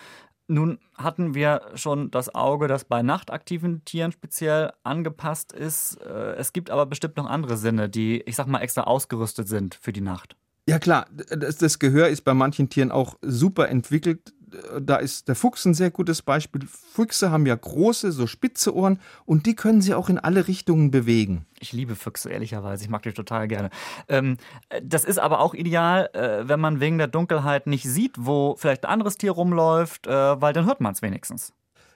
Nun 0.49 0.79
hatten 0.95 1.35
wir 1.35 1.63
schon 1.75 2.11
das 2.11 2.35
Auge, 2.35 2.69
das 2.69 2.85
bei 2.85 3.03
nachtaktiven 3.03 3.85
Tieren 3.85 4.13
speziell 4.13 4.73
angepasst 4.83 5.53
ist. 5.53 5.97
Äh, 6.03 6.35
es 6.35 6.53
gibt 6.53 6.71
aber 6.71 6.87
bestimmt 6.87 7.17
noch 7.17 7.27
andere 7.27 7.57
Sinne, 7.57 7.89
die, 7.89 8.21
ich 8.23 8.37
sag 8.37 8.47
mal, 8.49 8.61
extra 8.61 8.83
ausgerüstet 8.83 9.49
sind 9.49 9.75
für 9.75 9.93
die 9.93 10.01
Nacht. 10.01 10.37
Ja 10.69 10.79
klar, 10.79 11.07
das 11.11 11.79
Gehör 11.79 12.09
ist 12.09 12.23
bei 12.23 12.35
manchen 12.35 12.69
Tieren 12.69 12.93
auch 12.93 13.17
super 13.21 13.69
entwickelt 13.69 14.33
da 14.81 14.97
ist 14.97 15.29
der 15.29 15.35
Fuchs 15.35 15.65
ein 15.65 15.75
sehr 15.75 15.91
gutes 15.91 16.23
Beispiel. 16.23 16.63
Füchse 16.67 17.31
haben 17.31 17.47
ja 17.47 17.55
große, 17.55 18.13
so 18.13 18.27
spitze 18.27 18.75
Ohren 18.75 18.99
und 19.25 19.47
die 19.47 19.57
können 19.57 19.81
sie 19.81 19.95
auch 19.95 20.09
in 20.09 20.19
alle 20.19 20.49
Richtungen 20.49 20.91
bewegen. 20.91 21.47
Ich 21.61 21.73
liebe 21.73 21.95
Füchse, 21.95 22.31
ehrlicherweise. 22.31 22.85
Ich 22.85 22.91
mag 22.91 23.03
die 23.03 23.13
total 23.13 23.49
gerne. 23.49 23.71
Ähm, 24.09 24.37
das 24.83 25.05
ist 25.05 25.19
aber 25.19 25.41
auch 25.41 25.55
ideal, 25.55 26.11
äh, 26.13 26.49
wenn 26.49 26.61
man 26.61 26.81
wegen 26.81 26.99
der 26.99 27.09
Dunkelheit 27.09 27.67
nicht 27.67 27.85
sieht, 27.85 28.17
wo 28.19 28.57
vielleicht 28.59 28.85
ein 28.85 28.91
anderes 28.91 29.17
Tier 29.17 29.33
rumläuft, 29.33 30.07
äh, 30.07 30.41
weil 30.41 30.53
dann 30.53 30.67
hört 30.67 30.81
man 30.81 30.93
es 30.93 31.03
wenigstens. 31.03 31.53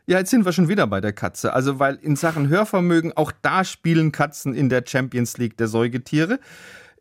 Ja, 0.09 0.19
jetzt 0.19 0.31
sind 0.31 0.45
wir 0.45 0.53
schon 0.53 0.69
wieder 0.69 0.87
bei 0.87 1.01
der 1.01 1.13
Katze. 1.13 1.53
Also, 1.53 1.81
weil 1.81 1.97
in 1.97 2.15
Sachen 2.15 2.49
Hörvermögen, 2.49 3.17
auch 3.17 3.33
da 3.43 3.65
spielen 3.65 4.13
Katzen 4.13 4.55
in 4.55 4.69
der 4.69 4.85
Champions 4.87 5.37
League 5.37 5.57
der 5.57 5.67
Säugetiere. 5.67 6.39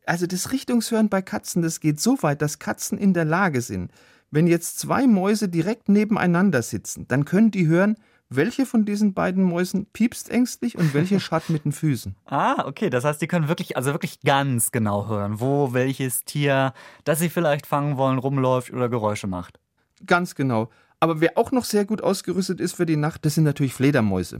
Also, 0.05 0.27
das 0.27 0.51
Richtungshören 0.51 1.09
bei 1.09 1.21
Katzen, 1.21 1.61
das 1.61 1.79
geht 1.79 1.99
so 1.99 2.21
weit, 2.21 2.41
dass 2.41 2.59
Katzen 2.59 2.97
in 2.97 3.13
der 3.13 3.25
Lage 3.25 3.61
sind, 3.61 3.91
wenn 4.31 4.47
jetzt 4.47 4.79
zwei 4.79 5.07
Mäuse 5.07 5.49
direkt 5.49 5.89
nebeneinander 5.89 6.61
sitzen, 6.61 7.07
dann 7.07 7.25
können 7.25 7.51
die 7.51 7.67
hören, 7.67 7.95
welche 8.29 8.65
von 8.65 8.85
diesen 8.85 9.13
beiden 9.13 9.43
Mäusen 9.43 9.85
piepst 9.85 10.29
ängstlich 10.29 10.77
und 10.77 10.93
welche 10.93 11.19
scharrt 11.21 11.49
mit 11.49 11.65
den 11.65 11.71
Füßen. 11.71 12.15
Ah, 12.25 12.65
okay. 12.65 12.89
Das 12.89 13.03
heißt, 13.03 13.21
die 13.21 13.27
können 13.27 13.47
wirklich, 13.47 13.77
also 13.77 13.91
wirklich 13.93 14.21
ganz 14.21 14.71
genau 14.71 15.07
hören, 15.07 15.39
wo 15.39 15.73
welches 15.73 16.23
Tier, 16.25 16.73
das 17.03 17.19
sie 17.19 17.29
vielleicht 17.29 17.67
fangen 17.67 17.97
wollen, 17.97 18.17
rumläuft 18.17 18.73
oder 18.73 18.89
Geräusche 18.89 19.27
macht. 19.27 19.59
Ganz 20.05 20.35
genau. 20.35 20.69
Aber 20.99 21.21
wer 21.21 21.37
auch 21.37 21.51
noch 21.51 21.65
sehr 21.65 21.85
gut 21.85 22.01
ausgerüstet 22.01 22.59
ist 22.59 22.75
für 22.75 22.85
die 22.85 22.97
Nacht, 22.97 23.25
das 23.25 23.35
sind 23.35 23.43
natürlich 23.43 23.73
Fledermäuse. 23.73 24.39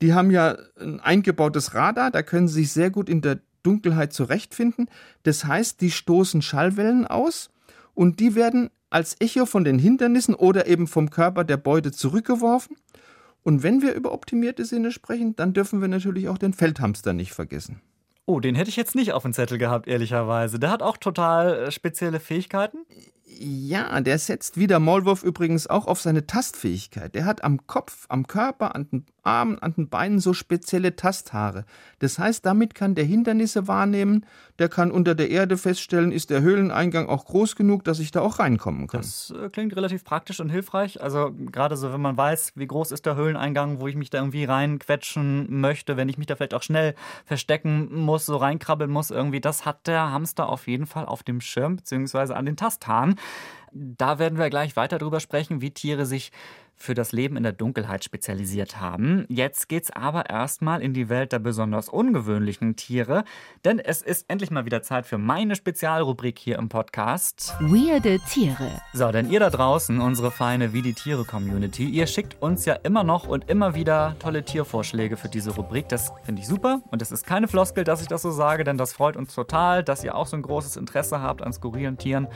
Die 0.00 0.14
haben 0.14 0.30
ja 0.30 0.56
ein 0.80 1.00
eingebautes 1.00 1.74
Radar, 1.74 2.10
da 2.10 2.22
können 2.22 2.48
sie 2.48 2.62
sich 2.62 2.72
sehr 2.72 2.90
gut 2.90 3.08
in 3.08 3.20
der 3.20 3.40
Dunkelheit 3.62 4.12
zurechtfinden. 4.12 4.88
Das 5.22 5.44
heißt, 5.44 5.80
die 5.80 5.90
stoßen 5.90 6.42
Schallwellen 6.42 7.06
aus 7.06 7.50
und 7.94 8.20
die 8.20 8.34
werden 8.34 8.70
als 8.90 9.16
Echo 9.20 9.46
von 9.46 9.64
den 9.64 9.78
Hindernissen 9.78 10.34
oder 10.34 10.66
eben 10.66 10.86
vom 10.86 11.10
Körper 11.10 11.44
der 11.44 11.56
Beute 11.56 11.92
zurückgeworfen. 11.92 12.76
Und 13.42 13.62
wenn 13.62 13.82
wir 13.82 13.94
über 13.94 14.12
optimierte 14.12 14.64
Sinne 14.64 14.92
sprechen, 14.92 15.36
dann 15.36 15.52
dürfen 15.52 15.80
wir 15.80 15.88
natürlich 15.88 16.28
auch 16.28 16.38
den 16.38 16.52
Feldhamster 16.52 17.12
nicht 17.12 17.32
vergessen. 17.32 17.80
Oh, 18.26 18.40
den 18.40 18.54
hätte 18.54 18.68
ich 18.68 18.76
jetzt 18.76 18.94
nicht 18.94 19.12
auf 19.12 19.22
dem 19.22 19.32
Zettel 19.32 19.56
gehabt, 19.56 19.88
ehrlicherweise. 19.88 20.58
Der 20.58 20.70
hat 20.70 20.82
auch 20.82 20.98
total 20.98 21.54
äh, 21.54 21.70
spezielle 21.70 22.20
Fähigkeiten. 22.20 22.84
Ja, 23.30 24.00
der 24.00 24.18
setzt 24.18 24.56
wie 24.56 24.66
der 24.66 24.80
Maulwurf 24.80 25.22
übrigens 25.22 25.66
auch 25.66 25.86
auf 25.86 26.00
seine 26.00 26.26
Tastfähigkeit. 26.26 27.14
Der 27.14 27.24
hat 27.24 27.44
am 27.44 27.66
Kopf, 27.66 28.06
am 28.08 28.26
Körper, 28.26 28.74
an 28.74 28.88
den 28.90 29.06
Armen, 29.22 29.58
an 29.58 29.74
den 29.74 29.88
Beinen 29.88 30.18
so 30.18 30.32
spezielle 30.32 30.96
Tasthaare. 30.96 31.64
Das 31.98 32.18
heißt, 32.18 32.44
damit 32.46 32.74
kann 32.74 32.94
der 32.94 33.04
Hindernisse 33.04 33.68
wahrnehmen, 33.68 34.24
der 34.58 34.68
kann 34.68 34.90
unter 34.90 35.14
der 35.14 35.30
Erde 35.30 35.58
feststellen, 35.58 36.10
ist 36.10 36.30
der 36.30 36.40
Höhleneingang 36.40 37.08
auch 37.08 37.26
groß 37.26 37.54
genug, 37.54 37.84
dass 37.84 37.98
ich 38.00 38.10
da 38.10 38.22
auch 38.22 38.38
reinkommen 38.38 38.86
kann. 38.86 39.02
Das 39.02 39.30
äh, 39.30 39.50
klingt 39.50 39.76
relativ 39.76 40.04
praktisch 40.04 40.40
und 40.40 40.48
hilfreich. 40.48 41.02
Also 41.02 41.32
gerade 41.52 41.76
so, 41.76 41.92
wenn 41.92 42.00
man 42.00 42.16
weiß, 42.16 42.52
wie 42.56 42.66
groß 42.66 42.90
ist 42.90 43.04
der 43.04 43.16
Höhleneingang, 43.16 43.80
wo 43.80 43.86
ich 43.86 43.94
mich 43.94 44.10
da 44.10 44.18
irgendwie 44.18 44.44
reinquetschen 44.44 45.60
möchte, 45.60 45.96
wenn 45.96 46.08
ich 46.08 46.16
mich 46.16 46.26
da 46.26 46.36
vielleicht 46.36 46.54
auch 46.54 46.62
schnell 46.62 46.94
verstecken 47.26 47.94
muss, 47.94 48.24
so 48.26 48.36
reinkrabbeln 48.36 48.90
muss, 48.90 49.10
irgendwie, 49.10 49.40
das 49.40 49.66
hat 49.66 49.86
der 49.86 50.10
Hamster 50.10 50.48
auf 50.48 50.66
jeden 50.66 50.86
Fall 50.86 51.04
auf 51.04 51.22
dem 51.22 51.40
Schirm, 51.40 51.76
beziehungsweise 51.76 52.34
an 52.34 52.46
den 52.46 52.56
Tasthaaren. 52.56 53.16
Da 53.72 54.18
werden 54.18 54.38
wir 54.38 54.50
gleich 54.50 54.76
weiter 54.76 54.98
drüber 54.98 55.20
sprechen, 55.20 55.60
wie 55.60 55.70
Tiere 55.70 56.06
sich 56.06 56.32
für 56.78 56.94
das 56.94 57.12
Leben 57.12 57.36
in 57.36 57.42
der 57.42 57.52
Dunkelheit 57.52 58.04
spezialisiert 58.04 58.80
haben. 58.80 59.26
Jetzt 59.28 59.68
geht's 59.68 59.90
aber 59.90 60.30
erstmal 60.30 60.80
in 60.80 60.94
die 60.94 61.08
Welt 61.08 61.32
der 61.32 61.40
besonders 61.40 61.88
ungewöhnlichen 61.88 62.76
Tiere, 62.76 63.24
denn 63.64 63.80
es 63.80 64.00
ist 64.00 64.30
endlich 64.30 64.50
mal 64.50 64.64
wieder 64.64 64.82
Zeit 64.82 65.04
für 65.04 65.18
meine 65.18 65.56
Spezialrubrik 65.56 66.38
hier 66.38 66.56
im 66.56 66.68
Podcast. 66.68 67.56
Weirde 67.60 68.20
Tiere. 68.30 68.70
So, 68.92 69.10
denn 69.10 69.28
ihr 69.28 69.40
da 69.40 69.50
draußen, 69.50 70.00
unsere 70.00 70.30
feine 70.30 70.72
Wie 70.72 70.82
die 70.82 70.94
Tiere 70.94 71.24
Community, 71.24 71.88
ihr 71.88 72.06
schickt 72.06 72.40
uns 72.40 72.64
ja 72.64 72.74
immer 72.74 73.02
noch 73.02 73.26
und 73.26 73.50
immer 73.50 73.74
wieder 73.74 74.14
tolle 74.20 74.44
Tiervorschläge 74.44 75.16
für 75.16 75.28
diese 75.28 75.50
Rubrik. 75.50 75.88
Das 75.88 76.12
finde 76.22 76.42
ich 76.42 76.46
super 76.46 76.80
und 76.92 77.02
es 77.02 77.10
ist 77.10 77.26
keine 77.26 77.48
Floskel, 77.48 77.82
dass 77.82 78.02
ich 78.02 78.08
das 78.08 78.22
so 78.22 78.30
sage, 78.30 78.62
denn 78.62 78.78
das 78.78 78.92
freut 78.92 79.16
uns 79.16 79.34
total, 79.34 79.82
dass 79.82 80.04
ihr 80.04 80.14
auch 80.14 80.28
so 80.28 80.36
ein 80.36 80.42
großes 80.42 80.76
Interesse 80.76 81.20
habt 81.20 81.42
an 81.42 81.52
skurrilen 81.52 81.98
Tieren 81.98 82.28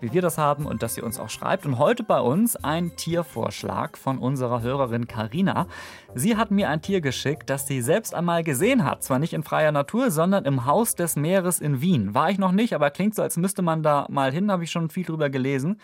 wie 0.00 0.12
wir 0.12 0.22
das 0.22 0.38
haben 0.38 0.66
und 0.66 0.82
dass 0.82 0.96
ihr 0.96 1.04
uns 1.04 1.18
auch 1.18 1.30
schreibt. 1.30 1.66
Und 1.66 1.78
heute 1.78 2.02
bei 2.02 2.20
uns 2.20 2.56
ein 2.56 2.96
Tiervorschlag 2.96 3.98
von 3.98 4.18
unserer 4.18 4.62
Hörerin 4.62 5.06
Karina. 5.06 5.66
Sie 6.14 6.36
hat 6.36 6.50
mir 6.50 6.68
ein 6.68 6.82
Tier 6.82 7.00
geschickt, 7.00 7.50
das 7.50 7.66
sie 7.66 7.82
selbst 7.82 8.14
einmal 8.14 8.44
gesehen 8.44 8.84
hat. 8.84 9.02
Zwar 9.02 9.18
nicht 9.18 9.32
in 9.32 9.42
freier 9.42 9.72
Natur, 9.72 10.10
sondern 10.10 10.44
im 10.44 10.64
Haus 10.66 10.94
des 10.94 11.16
Meeres 11.16 11.60
in 11.60 11.80
Wien. 11.80 12.14
War 12.14 12.30
ich 12.30 12.38
noch 12.38 12.52
nicht, 12.52 12.74
aber 12.74 12.90
klingt 12.90 13.14
so, 13.14 13.22
als 13.22 13.36
müsste 13.36 13.62
man 13.62 13.82
da 13.82 14.06
mal 14.10 14.32
hin, 14.32 14.50
habe 14.50 14.64
ich 14.64 14.70
schon 14.70 14.90
viel 14.90 15.04
drüber 15.04 15.30
gelesen. 15.30 15.80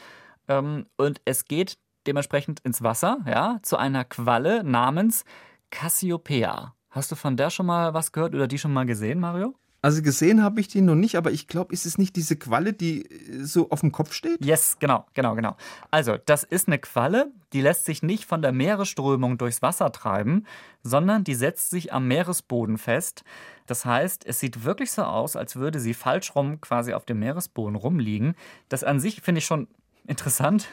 Ähm, 0.48 0.86
und 0.96 1.20
es 1.24 1.44
geht 1.44 1.78
dementsprechend 2.06 2.60
ins 2.60 2.82
Wasser, 2.82 3.18
ja, 3.26 3.58
zu 3.62 3.76
einer 3.76 4.04
Qualle 4.04 4.62
namens 4.62 5.24
Cassiopeia. 5.70 6.74
Hast 6.90 7.10
du 7.10 7.16
von 7.16 7.36
der 7.36 7.50
schon 7.50 7.66
mal 7.66 7.94
was 7.94 8.12
gehört 8.12 8.34
oder 8.34 8.46
die 8.46 8.58
schon 8.58 8.72
mal 8.72 8.86
gesehen, 8.86 9.18
Mario? 9.20 9.54
Also 9.84 10.00
gesehen 10.00 10.42
habe 10.42 10.60
ich 10.60 10.68
die 10.68 10.80
noch 10.80 10.94
nicht, 10.94 11.14
aber 11.14 11.30
ich 11.30 11.46
glaube, 11.46 11.74
ist 11.74 11.84
es 11.84 11.98
nicht 11.98 12.16
diese 12.16 12.36
Qualle, 12.36 12.72
die 12.72 13.04
äh, 13.04 13.44
so 13.44 13.68
auf 13.68 13.80
dem 13.80 13.92
Kopf 13.92 14.14
steht? 14.14 14.42
Yes, 14.42 14.78
genau, 14.78 15.04
genau, 15.12 15.34
genau. 15.34 15.58
Also, 15.90 16.16
das 16.24 16.42
ist 16.42 16.68
eine 16.68 16.78
Qualle, 16.78 17.30
die 17.52 17.60
lässt 17.60 17.84
sich 17.84 18.02
nicht 18.02 18.24
von 18.24 18.40
der 18.40 18.52
Meeresströmung 18.52 19.36
durchs 19.36 19.60
Wasser 19.60 19.92
treiben, 19.92 20.46
sondern 20.82 21.22
die 21.22 21.34
setzt 21.34 21.68
sich 21.68 21.92
am 21.92 22.08
Meeresboden 22.08 22.78
fest. 22.78 23.24
Das 23.66 23.84
heißt, 23.84 24.24
es 24.24 24.40
sieht 24.40 24.64
wirklich 24.64 24.90
so 24.90 25.02
aus, 25.02 25.36
als 25.36 25.56
würde 25.56 25.78
sie 25.78 25.92
falsch 25.92 26.34
rum 26.34 26.62
quasi 26.62 26.94
auf 26.94 27.04
dem 27.04 27.18
Meeresboden 27.18 27.76
rumliegen. 27.76 28.36
Das 28.70 28.84
an 28.84 29.00
sich 29.00 29.20
finde 29.20 29.40
ich 29.40 29.44
schon 29.44 29.68
interessant. 30.06 30.68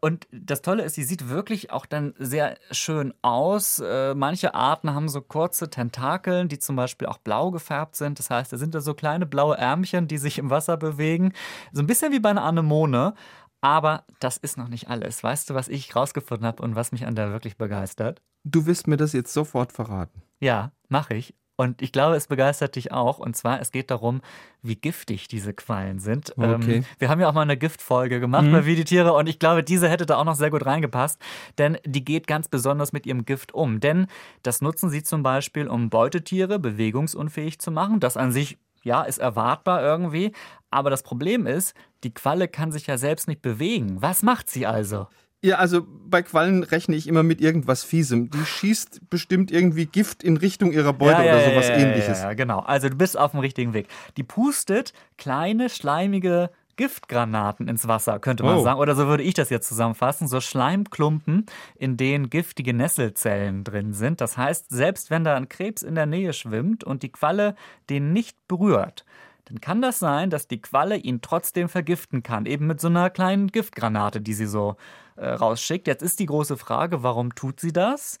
Und 0.00 0.26
das 0.32 0.62
Tolle 0.62 0.84
ist, 0.84 0.94
sie 0.94 1.04
sieht 1.04 1.28
wirklich 1.28 1.70
auch 1.70 1.86
dann 1.86 2.14
sehr 2.18 2.58
schön 2.70 3.14
aus. 3.22 3.78
Äh, 3.78 4.14
manche 4.14 4.54
Arten 4.54 4.94
haben 4.94 5.08
so 5.08 5.20
kurze 5.20 5.70
Tentakeln, 5.70 6.48
die 6.48 6.58
zum 6.58 6.76
Beispiel 6.76 7.08
auch 7.08 7.18
blau 7.18 7.50
gefärbt 7.50 7.96
sind. 7.96 8.18
Das 8.18 8.30
heißt, 8.30 8.52
da 8.52 8.56
sind 8.56 8.74
da 8.74 8.80
so 8.80 8.94
kleine 8.94 9.26
blaue 9.26 9.56
Ärmchen, 9.56 10.08
die 10.08 10.18
sich 10.18 10.38
im 10.38 10.50
Wasser 10.50 10.76
bewegen. 10.76 11.32
So 11.72 11.82
ein 11.82 11.86
bisschen 11.86 12.12
wie 12.12 12.20
bei 12.20 12.30
einer 12.30 12.44
Anemone. 12.44 13.14
Aber 13.60 14.04
das 14.20 14.36
ist 14.36 14.58
noch 14.58 14.68
nicht 14.68 14.90
alles. 14.90 15.22
Weißt 15.24 15.48
du, 15.48 15.54
was 15.54 15.68
ich 15.68 15.96
rausgefunden 15.96 16.46
habe 16.46 16.62
und 16.62 16.76
was 16.76 16.92
mich 16.92 17.06
an 17.06 17.14
der 17.14 17.30
wirklich 17.30 17.56
begeistert? 17.56 18.20
Du 18.44 18.66
wirst 18.66 18.86
mir 18.86 18.98
das 18.98 19.14
jetzt 19.14 19.32
sofort 19.32 19.72
verraten. 19.72 20.22
Ja, 20.38 20.72
mache 20.88 21.14
ich. 21.14 21.34
Und 21.56 21.82
ich 21.82 21.92
glaube, 21.92 22.16
es 22.16 22.26
begeistert 22.26 22.74
dich 22.74 22.90
auch. 22.90 23.18
Und 23.18 23.36
zwar, 23.36 23.60
es 23.60 23.70
geht 23.70 23.90
darum, 23.90 24.22
wie 24.62 24.76
giftig 24.76 25.28
diese 25.28 25.54
Quallen 25.54 26.00
sind. 26.00 26.34
Ähm, 26.36 26.54
okay. 26.54 26.76
Ähm, 26.76 26.84
wir 26.98 27.08
haben 27.08 27.20
ja 27.20 27.28
auch 27.28 27.32
mal 27.32 27.42
eine 27.42 27.56
Giftfolge 27.56 28.18
gemacht 28.18 28.46
mhm. 28.46 28.52
bei 28.52 28.66
Wie 28.66 28.74
die 28.74 28.84
Tiere 28.84 29.12
und 29.12 29.28
ich 29.28 29.38
glaube, 29.38 29.62
diese 29.62 29.88
hätte 29.88 30.06
da 30.06 30.16
auch 30.16 30.24
noch 30.24 30.34
sehr 30.34 30.50
gut 30.50 30.66
reingepasst, 30.66 31.20
denn 31.58 31.78
die 31.84 32.04
geht 32.04 32.26
ganz 32.26 32.48
besonders 32.48 32.92
mit 32.92 33.06
ihrem 33.06 33.24
Gift 33.24 33.52
um. 33.52 33.78
Denn 33.78 34.06
das 34.42 34.62
nutzen 34.62 34.90
sie 34.90 35.02
zum 35.02 35.22
Beispiel, 35.22 35.68
um 35.68 35.90
Beutetiere 35.90 36.58
bewegungsunfähig 36.58 37.58
zu 37.60 37.70
machen. 37.70 38.00
Das 38.00 38.16
an 38.16 38.32
sich 38.32 38.58
ja, 38.82 39.02
ist 39.02 39.18
erwartbar 39.18 39.82
irgendwie. 39.82 40.32
Aber 40.70 40.90
das 40.90 41.02
Problem 41.02 41.46
ist, 41.46 41.74
die 42.04 42.12
Qualle 42.12 42.48
kann 42.48 42.70
sich 42.70 42.86
ja 42.86 42.98
selbst 42.98 43.28
nicht 43.28 43.42
bewegen. 43.42 44.02
Was 44.02 44.22
macht 44.22 44.50
sie 44.50 44.66
also? 44.66 45.06
Ja, 45.44 45.56
also 45.56 45.86
bei 45.86 46.22
Quallen 46.22 46.62
rechne 46.62 46.96
ich 46.96 47.06
immer 47.06 47.22
mit 47.22 47.42
irgendwas 47.42 47.84
Fiesem. 47.84 48.30
Die 48.30 48.46
schießt 48.46 49.10
bestimmt 49.10 49.50
irgendwie 49.50 49.84
Gift 49.84 50.22
in 50.22 50.38
Richtung 50.38 50.72
ihrer 50.72 50.94
Beute 50.94 51.22
ja, 51.22 51.24
ja, 51.24 51.34
oder 51.34 51.50
sowas 51.50 51.68
ja, 51.68 51.74
ähnliches. 51.74 52.22
Ja, 52.22 52.32
genau. 52.32 52.60
Also 52.60 52.88
du 52.88 52.96
bist 52.96 53.18
auf 53.18 53.32
dem 53.32 53.40
richtigen 53.40 53.74
Weg. 53.74 53.88
Die 54.16 54.22
pustet 54.22 54.94
kleine, 55.18 55.68
schleimige 55.68 56.48
Giftgranaten 56.76 57.68
ins 57.68 57.86
Wasser, 57.86 58.20
könnte 58.20 58.42
man 58.42 58.56
oh. 58.56 58.62
sagen. 58.62 58.80
Oder 58.80 58.94
so 58.94 59.06
würde 59.06 59.22
ich 59.22 59.34
das 59.34 59.50
jetzt 59.50 59.68
zusammenfassen. 59.68 60.28
So 60.28 60.40
Schleimklumpen, 60.40 61.44
in 61.76 61.98
denen 61.98 62.30
giftige 62.30 62.72
Nesselzellen 62.72 63.64
drin 63.64 63.92
sind. 63.92 64.22
Das 64.22 64.38
heißt, 64.38 64.70
selbst 64.70 65.10
wenn 65.10 65.24
da 65.24 65.36
ein 65.36 65.50
Krebs 65.50 65.82
in 65.82 65.94
der 65.94 66.06
Nähe 66.06 66.32
schwimmt 66.32 66.84
und 66.84 67.02
die 67.02 67.12
Qualle 67.12 67.54
den 67.90 68.14
nicht 68.14 68.48
berührt, 68.48 69.04
dann 69.46 69.60
kann 69.60 69.82
das 69.82 69.98
sein, 69.98 70.30
dass 70.30 70.48
die 70.48 70.60
Qualle 70.60 70.96
ihn 70.96 71.20
trotzdem 71.20 71.68
vergiften 71.68 72.22
kann. 72.22 72.46
Eben 72.46 72.66
mit 72.66 72.80
so 72.80 72.88
einer 72.88 73.10
kleinen 73.10 73.48
Giftgranate, 73.48 74.20
die 74.20 74.34
sie 74.34 74.46
so 74.46 74.76
äh, 75.16 75.28
rausschickt. 75.28 75.86
Jetzt 75.86 76.02
ist 76.02 76.18
die 76.20 76.26
große 76.26 76.56
Frage, 76.56 77.02
warum 77.02 77.34
tut 77.34 77.60
sie 77.60 77.72
das? 77.72 78.18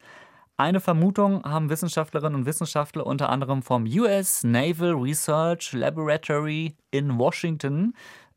Eine 0.56 0.80
Vermutung 0.80 1.42
haben 1.44 1.68
Wissenschaftlerinnen 1.68 2.40
und 2.40 2.46
Wissenschaftler 2.46 3.06
unter 3.06 3.28
anderem 3.28 3.62
vom 3.62 3.86
US 3.86 4.44
Naval 4.44 4.92
Research 4.92 5.72
Laboratory 5.72 6.76
in 6.92 7.18
Washington. 7.18 7.94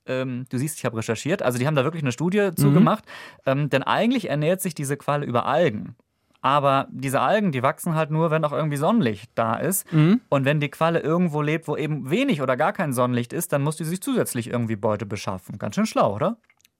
Ähm, 0.07 0.45
du 0.49 0.57
siehst, 0.57 0.79
ich 0.79 0.85
habe 0.85 0.97
recherchiert. 0.97 1.43
Also 1.43 1.59
die 1.59 1.67
haben 1.67 1.75
da 1.75 1.83
wirklich 1.83 2.03
eine 2.03 2.11
Studie 2.11 2.49
mhm. 2.51 2.57
zugemacht. 2.57 3.03
Ähm, 3.45 3.69
denn 3.69 3.83
eigentlich 3.83 4.29
ernährt 4.29 4.61
sich 4.61 4.73
diese 4.73 4.97
Qualle 4.97 5.25
über 5.25 5.45
Algen. 5.45 5.95
Aber 6.41 6.87
diese 6.91 7.19
Algen, 7.19 7.51
die 7.51 7.63
wachsen 7.63 7.95
halt 7.95 8.11
nur, 8.11 8.31
wenn 8.31 8.45
auch 8.45 8.51
irgendwie 8.51 8.77
Sonnenlicht 8.77 9.31
da 9.35 9.55
ist. 9.55 9.91
Mhm. 9.91 10.21
Und 10.29 10.45
wenn 10.45 10.59
die 10.59 10.69
Qualle 10.69 10.99
irgendwo 10.99 11.41
lebt, 11.41 11.67
wo 11.67 11.75
eben 11.75 12.09
wenig 12.09 12.41
oder 12.41 12.55
gar 12.55 12.73
kein 12.73 12.93
Sonnenlicht 12.93 13.33
ist, 13.33 13.53
dann 13.53 13.63
muss 13.63 13.77
die 13.77 13.83
sich 13.83 14.01
zusätzlich 14.01 14.49
irgendwie 14.49 14.75
Beute 14.75 15.05
beschaffen. 15.05 15.57
Ganz 15.57 15.75
schön 15.75 15.85
schlau, 15.85 16.15
oder? 16.15 16.37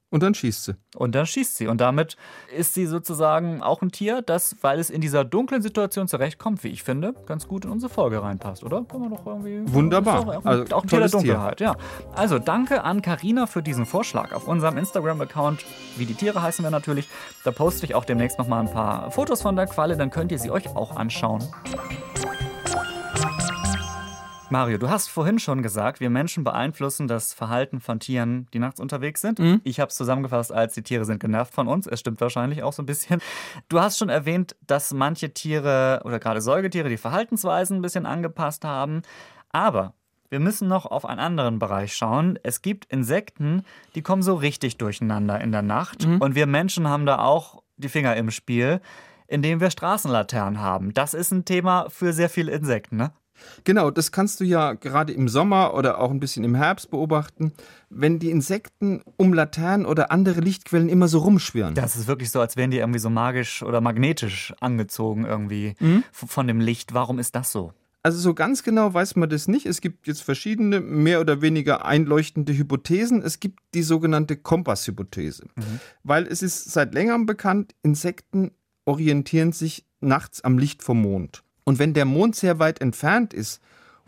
Und 0.09 0.23
dann 0.23 0.33
schießt 0.33 0.63
sie. 0.63 0.75
Und 0.95 1.15
dann 1.15 1.25
schießt 1.25 1.57
sie. 1.57 1.67
Und 1.67 1.81
damit 1.81 2.15
ist 2.55 2.73
sie 2.73 2.85
sozusagen 2.85 3.61
auch 3.61 3.81
ein 3.81 3.91
Tier, 3.91 4.21
das, 4.21 4.55
weil 4.61 4.79
es 4.79 4.89
in 4.89 5.01
dieser 5.01 5.25
dunklen 5.25 5.61
Situation 5.61 6.07
zurechtkommt, 6.07 6.63
wie 6.63 6.69
ich 6.69 6.83
finde, 6.83 7.13
ganz 7.25 7.47
gut 7.47 7.65
in 7.65 7.71
unsere 7.71 7.91
Folge 7.91 8.23
reinpasst, 8.23 8.63
oder? 8.63 8.85
Kann 8.85 9.01
man 9.01 9.09
doch 9.09 9.25
irgendwie. 9.25 9.61
Wunderbar. 9.73 10.19
Auch, 10.19 10.45
also, 10.45 10.75
auch 10.75 10.83
ein 10.83 10.87
Tier 10.87 10.99
der 10.99 11.09
Dunkelheit, 11.09 11.57
Tier. 11.57 11.67
ja. 11.67 11.75
Also 12.15 12.39
danke 12.39 12.85
an 12.85 13.01
Karina 13.01 13.47
für 13.47 13.61
diesen 13.61 13.85
Vorschlag. 13.85 14.31
Auf 14.31 14.47
unserem 14.47 14.77
Instagram-Account, 14.77 15.65
wie 15.97 16.05
die 16.05 16.13
Tiere 16.13 16.41
heißen 16.41 16.63
wir 16.63 16.71
natürlich, 16.71 17.09
da 17.43 17.51
poste 17.51 17.85
ich 17.85 17.93
auch 17.93 18.05
demnächst 18.05 18.39
nochmal 18.39 18.61
ein 18.61 18.71
paar 18.71 19.11
Fotos 19.11 19.41
von 19.41 19.57
der 19.57 19.67
Qualle, 19.67 19.97
dann 19.97 20.09
könnt 20.09 20.31
ihr 20.31 20.39
sie 20.39 20.51
euch 20.51 20.69
auch 20.69 20.95
anschauen. 20.95 21.43
Mario, 24.50 24.77
du 24.77 24.89
hast 24.89 25.10
vorhin 25.10 25.39
schon 25.39 25.62
gesagt, 25.62 26.00
wir 26.00 26.10
Menschen 26.10 26.46
beeinflussen 26.46 27.10
das 27.10 27.34
Verhalten 27.34 27.82
von 27.82 28.00
Tieren, 28.00 28.48
die 28.54 28.60
nachts 28.60 28.80
unterwegs 28.80 29.20
sind. 29.20 29.39
Mhm. 29.39 29.60
Ich 29.66 29.82
habe 29.82 29.89
es 29.89 29.96
zusammengefasst 29.96 30.54
als 30.54 30.74
die 30.74 30.84
Tiere 30.84 31.04
sind 31.04 31.20
genervt 31.20 31.54
von 31.54 31.68
uns. 31.68 31.86
Es 31.86 32.00
stimmt 32.00 32.22
wahrscheinlich 32.22 32.63
auch 32.63 32.72
so 32.72 32.82
ein 32.82 32.86
bisschen. 32.86 33.22
Du 33.68 33.82
hast 33.82 33.98
schon 33.98 34.08
erwähnt, 34.08 34.56
dass 34.66 34.94
manche 34.94 35.34
Tiere 35.34 36.01
oder 36.06 36.20
gerade 36.20 36.39
Säugetiere 36.39 36.88
die 36.88 36.96
Verhaltensweisen 36.96 37.77
ein 37.77 37.82
bisschen 37.82 38.06
angepasst 38.06 38.63
haben. 38.63 39.01
Aber 39.50 39.94
wir 40.30 40.39
müssen 40.39 40.70
noch 40.70 40.86
auf 40.86 41.06
einen 41.06 41.20
anderen 41.20 41.60
Bereich 41.60 41.94
schauen. 41.94 42.39
Es 42.42 42.62
gibt 42.62 42.86
Insekten, 42.86 43.63
die 43.96 44.01
kommen 44.01 44.22
so 44.22 44.36
richtig 44.36 44.77
durcheinander 44.77 45.42
in 45.42 45.51
der 45.51 45.62
Nacht. 45.62 46.08
Mhm. 46.08 46.22
Und 46.22 46.36
wir 46.36 46.48
Menschen 46.48 46.88
haben 46.88 47.06
da 47.06 47.20
auch 47.20 47.63
die 47.75 47.89
Finger 47.89 48.16
im 48.16 48.32
Spiel. 48.32 48.80
indem 49.27 49.60
wir 49.60 49.70
Straßenlaternen 49.70 50.62
haben. 50.62 50.94
Das 50.94 51.13
ist 51.13 51.32
ein 51.32 51.44
Thema 51.44 51.88
für 51.89 52.13
sehr 52.13 52.30
viele 52.30 52.54
Insekten, 52.54 52.96
ne? 52.96 53.12
Genau, 53.63 53.91
das 53.91 54.12
kannst 54.12 54.39
du 54.39 54.44
ja 54.44 54.74
gerade 54.74 55.13
im 55.13 55.29
Sommer 55.29 55.74
oder 55.74 56.00
auch 56.00 56.12
ein 56.12 56.20
bisschen 56.20 56.44
im 56.44 56.56
Herbst 56.56 56.89
beobachten, 56.91 57.53
wenn 57.89 58.20
die 58.20 58.32
Insekten 58.32 59.01
um 59.17 59.34
Laternen 59.34 59.86
oder 59.86 60.12
andere 60.12 60.41
Lichtquellen 60.41 60.89
immer 60.89 61.08
so 61.08 61.20
rumschwirren. 61.20 61.75
Das 61.75 61.96
ist 61.96 62.08
wirklich 62.08 62.32
so, 62.32 62.39
als 62.39 62.58
wären 62.58 62.72
die 62.72 62.77
irgendwie 62.77 63.00
so 63.00 63.10
magisch 63.10 63.63
oder 63.63 63.82
magnetisch 63.82 64.53
angezogen 64.60 65.25
irgendwie 65.25 65.75
mhm. 65.79 66.03
von 66.12 66.48
dem 66.48 66.60
Licht. 66.60 66.94
Warum 66.94 67.20
ist 67.20 67.36
das 67.36 67.51
so? 67.51 67.74
Also 68.08 68.20
so 68.20 68.34
ganz 68.34 68.63
genau 68.63 68.94
weiß 68.94 69.17
man 69.17 69.29
das 69.29 69.50
nicht. 69.50 69.65
Es 69.65 69.82
gibt 69.82 70.08
jetzt 70.08 70.22
verschiedene, 70.22 70.79
mehr 70.79 71.20
oder 71.20 71.41
weniger 71.41 71.86
einleuchtende 71.86 72.58
Hypothesen. 72.58 73.22
Es 73.22 73.41
gibt 73.41 73.60
die 73.74 73.84
sogenannte 73.84 74.38
Kompasshypothese, 74.38 75.46
mhm. 75.56 75.82
weil 76.03 76.25
es 76.25 76.41
ist 76.41 76.72
seit 76.72 76.94
längerem 76.94 77.25
bekannt, 77.25 77.75
Insekten 77.84 78.51
orientieren 78.86 79.51
sich 79.51 79.86
nachts 80.00 80.41
am 80.41 80.58
Licht 80.58 80.84
vom 80.84 81.01
Mond. 81.01 81.44
Und 81.67 81.79
wenn 81.79 81.93
der 81.93 82.05
Mond 82.05 82.38
sehr 82.38 82.59
weit 82.59 82.79
entfernt 82.79 83.33
ist 83.33 83.62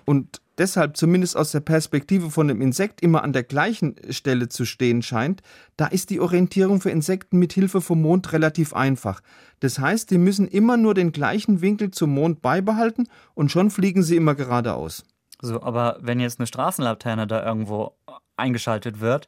und 0.05 0.39
deshalb 0.57 0.95
zumindest 0.95 1.35
aus 1.35 1.51
der 1.51 1.59
Perspektive 1.59 2.31
von 2.31 2.47
dem 2.47 2.61
Insekt 2.61 3.01
immer 3.01 3.21
an 3.21 3.33
der 3.33 3.43
gleichen 3.43 3.97
Stelle 4.11 4.47
zu 4.47 4.63
stehen 4.63 5.01
scheint, 5.01 5.41
da 5.75 5.87
ist 5.87 6.09
die 6.09 6.21
Orientierung 6.21 6.79
für 6.79 6.89
Insekten 6.89 7.37
mit 7.37 7.51
Hilfe 7.51 7.81
vom 7.81 8.01
Mond 8.01 8.31
relativ 8.31 8.73
einfach. 8.73 9.19
Das 9.59 9.77
heißt, 9.77 10.09
die 10.09 10.17
müssen 10.17 10.47
immer 10.47 10.77
nur 10.77 10.93
den 10.93 11.11
gleichen 11.11 11.59
Winkel 11.59 11.91
zum 11.91 12.11
Mond 12.11 12.41
beibehalten 12.41 13.09
und 13.33 13.51
schon 13.51 13.71
fliegen 13.71 14.03
sie 14.03 14.15
immer 14.15 14.35
geradeaus. 14.35 15.03
So, 15.41 15.61
aber 15.61 15.97
wenn 15.99 16.21
jetzt 16.21 16.39
eine 16.39 16.47
Straßenlaterne 16.47 17.27
da 17.27 17.45
irgendwo 17.45 17.97
eingeschaltet 18.37 19.01
wird, 19.01 19.27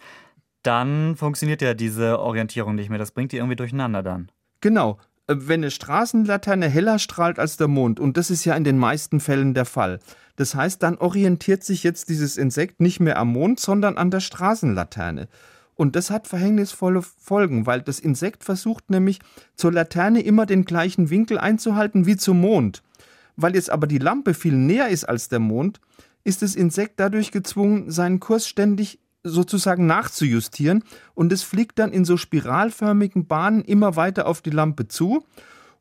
dann 0.63 1.17
funktioniert 1.17 1.61
ja 1.61 1.73
diese 1.73 2.17
Orientierung 2.21 2.75
nicht 2.75 2.89
mehr. 2.89 2.97
Das 2.97 3.11
bringt 3.11 3.33
die 3.33 3.37
irgendwie 3.37 3.57
durcheinander 3.57 4.03
dann. 4.03 4.31
Genau. 4.61 4.99
Äh, 5.27 5.35
wenn 5.37 5.61
eine 5.61 5.71
Straßenlaterne 5.71 6.67
heller 6.67 6.99
strahlt 6.99 7.39
als 7.39 7.57
der 7.57 7.67
Mond, 7.67 7.99
und 7.99 8.17
das 8.17 8.29
ist 8.29 8.45
ja 8.45 8.55
in 8.55 8.63
den 8.63 8.77
meisten 8.77 9.19
Fällen 9.19 9.53
der 9.53 9.65
Fall, 9.65 9.99
das 10.35 10.55
heißt, 10.55 10.81
dann 10.81 10.97
orientiert 10.97 11.63
sich 11.63 11.83
jetzt 11.83 12.09
dieses 12.09 12.37
Insekt 12.37 12.79
nicht 12.79 12.99
mehr 12.99 13.19
am 13.19 13.29
Mond, 13.29 13.59
sondern 13.59 13.97
an 13.97 14.11
der 14.11 14.21
Straßenlaterne. 14.21 15.27
Und 15.75 15.95
das 15.95 16.09
hat 16.09 16.27
verhängnisvolle 16.27 17.01
Folgen, 17.01 17.65
weil 17.65 17.81
das 17.81 17.99
Insekt 17.99 18.43
versucht 18.43 18.89
nämlich 18.89 19.19
zur 19.55 19.71
Laterne 19.71 20.21
immer 20.21 20.45
den 20.45 20.65
gleichen 20.65 21.09
Winkel 21.09 21.37
einzuhalten 21.37 22.05
wie 22.05 22.17
zum 22.17 22.39
Mond. 22.39 22.83
Weil 23.35 23.55
jetzt 23.55 23.69
aber 23.69 23.87
die 23.87 23.97
Lampe 23.97 24.33
viel 24.33 24.53
näher 24.53 24.89
ist 24.89 25.05
als 25.05 25.29
der 25.29 25.39
Mond, 25.39 25.79
ist 26.23 26.41
das 26.41 26.55
Insekt 26.55 26.99
dadurch 26.99 27.31
gezwungen, 27.31 27.89
seinen 27.89 28.19
Kurs 28.19 28.47
ständig 28.47 28.99
sozusagen 29.23 29.85
nachzujustieren 29.85 30.83
und 31.13 31.31
es 31.31 31.43
fliegt 31.43 31.79
dann 31.79 31.91
in 31.91 32.05
so 32.05 32.17
spiralförmigen 32.17 33.27
Bahnen 33.27 33.61
immer 33.61 33.95
weiter 33.95 34.27
auf 34.27 34.41
die 34.41 34.49
Lampe 34.49 34.87
zu. 34.87 35.25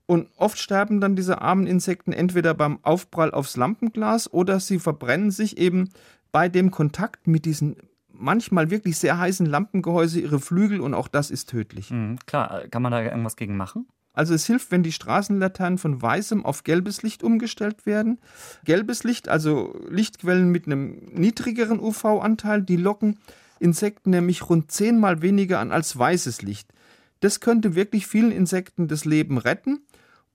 Und 0.06 0.28
oft 0.36 0.58
sterben 0.58 1.00
dann 1.00 1.14
diese 1.14 1.40
armen 1.40 1.68
Insekten 1.68 2.12
entweder 2.12 2.52
beim 2.52 2.80
Aufprall 2.82 3.30
aufs 3.30 3.56
Lampenglas 3.56 4.32
oder 4.32 4.58
sie 4.58 4.80
verbrennen 4.80 5.30
sich 5.30 5.56
eben 5.56 5.90
bei 6.32 6.48
dem 6.48 6.72
Kontakt 6.72 7.28
mit 7.28 7.44
diesen 7.44 7.76
manchmal 8.12 8.70
wirklich 8.70 8.98
sehr 8.98 9.18
heißen 9.18 9.46
Lampengehäuse 9.46 10.20
ihre 10.20 10.40
Flügel 10.40 10.80
und 10.80 10.94
auch 10.94 11.08
das 11.08 11.30
ist 11.30 11.48
tödlich. 11.48 11.90
Mhm, 11.90 12.18
klar, 12.26 12.62
kann 12.70 12.82
man 12.82 12.92
da 12.92 13.02
irgendwas 13.02 13.36
gegen 13.36 13.56
machen? 13.56 13.86
Also 14.12 14.34
es 14.34 14.46
hilft, 14.46 14.70
wenn 14.70 14.82
die 14.82 14.92
Straßenlaternen 14.92 15.78
von 15.78 16.00
weißem 16.02 16.44
auf 16.44 16.64
gelbes 16.64 17.02
Licht 17.02 17.22
umgestellt 17.22 17.86
werden. 17.86 18.18
Gelbes 18.64 19.04
Licht, 19.04 19.28
also 19.28 19.74
Lichtquellen 19.88 20.50
mit 20.50 20.66
einem 20.66 20.96
niedrigeren 21.12 21.80
UV-Anteil, 21.80 22.62
die 22.62 22.76
locken 22.76 23.18
Insekten 23.60 24.10
nämlich 24.10 24.48
rund 24.48 24.70
zehnmal 24.70 25.22
weniger 25.22 25.60
an 25.60 25.70
als 25.70 25.96
weißes 25.96 26.42
Licht. 26.42 26.72
Das 27.20 27.40
könnte 27.40 27.74
wirklich 27.74 28.06
vielen 28.06 28.32
Insekten 28.32 28.88
das 28.88 29.04
Leben 29.04 29.38
retten. 29.38 29.80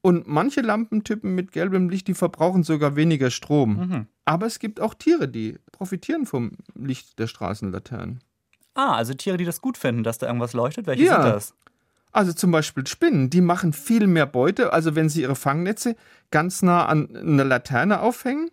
Und 0.02 0.28
manche 0.28 0.62
Lampentypen 0.62 1.34
mit 1.34 1.52
gelbem 1.52 1.90
Licht, 1.90 2.08
die 2.08 2.14
verbrauchen 2.14 2.62
sogar 2.62 2.96
weniger 2.96 3.32
Strom. 3.32 3.76
Mhm. 3.76 4.08
Aber 4.24 4.46
es 4.46 4.60
gibt 4.60 4.80
auch 4.80 4.94
Tiere, 4.94 5.28
die 5.28 5.58
profitieren 5.72 6.28
vom 6.28 6.52
Licht 6.76 7.18
der 7.18 7.26
Straßenlaternen. 7.26 8.20
Ah, 8.76 8.96
also 8.96 9.16
Tiere, 9.16 9.38
die 9.38 9.46
das 9.46 9.62
gut 9.62 9.80
finden, 9.80 10.04
dass 10.04 10.20
da 10.20 10.28
irgendwas 10.28 10.54
leuchtet. 10.54 10.86
Welche 10.86 11.06
ja. 11.06 11.24
sind 11.24 11.34
das? 11.34 11.56
Also 12.16 12.32
zum 12.32 12.50
Beispiel 12.50 12.88
Spinnen, 12.88 13.30
die 13.30 13.42
machen 13.42 13.74
viel 13.74 14.08
mehr 14.08 14.26
Beute, 14.26 14.72
also 14.72 14.96
wenn 14.96 15.10
sie 15.10 15.24
ihre 15.24 15.36
Fangnetze 15.36 15.98
ganz 16.32 16.62
nah 16.62 16.86
an 16.86 17.14
einer 17.14 17.44
Laterne 17.44 18.00
aufhängen. 18.00 18.52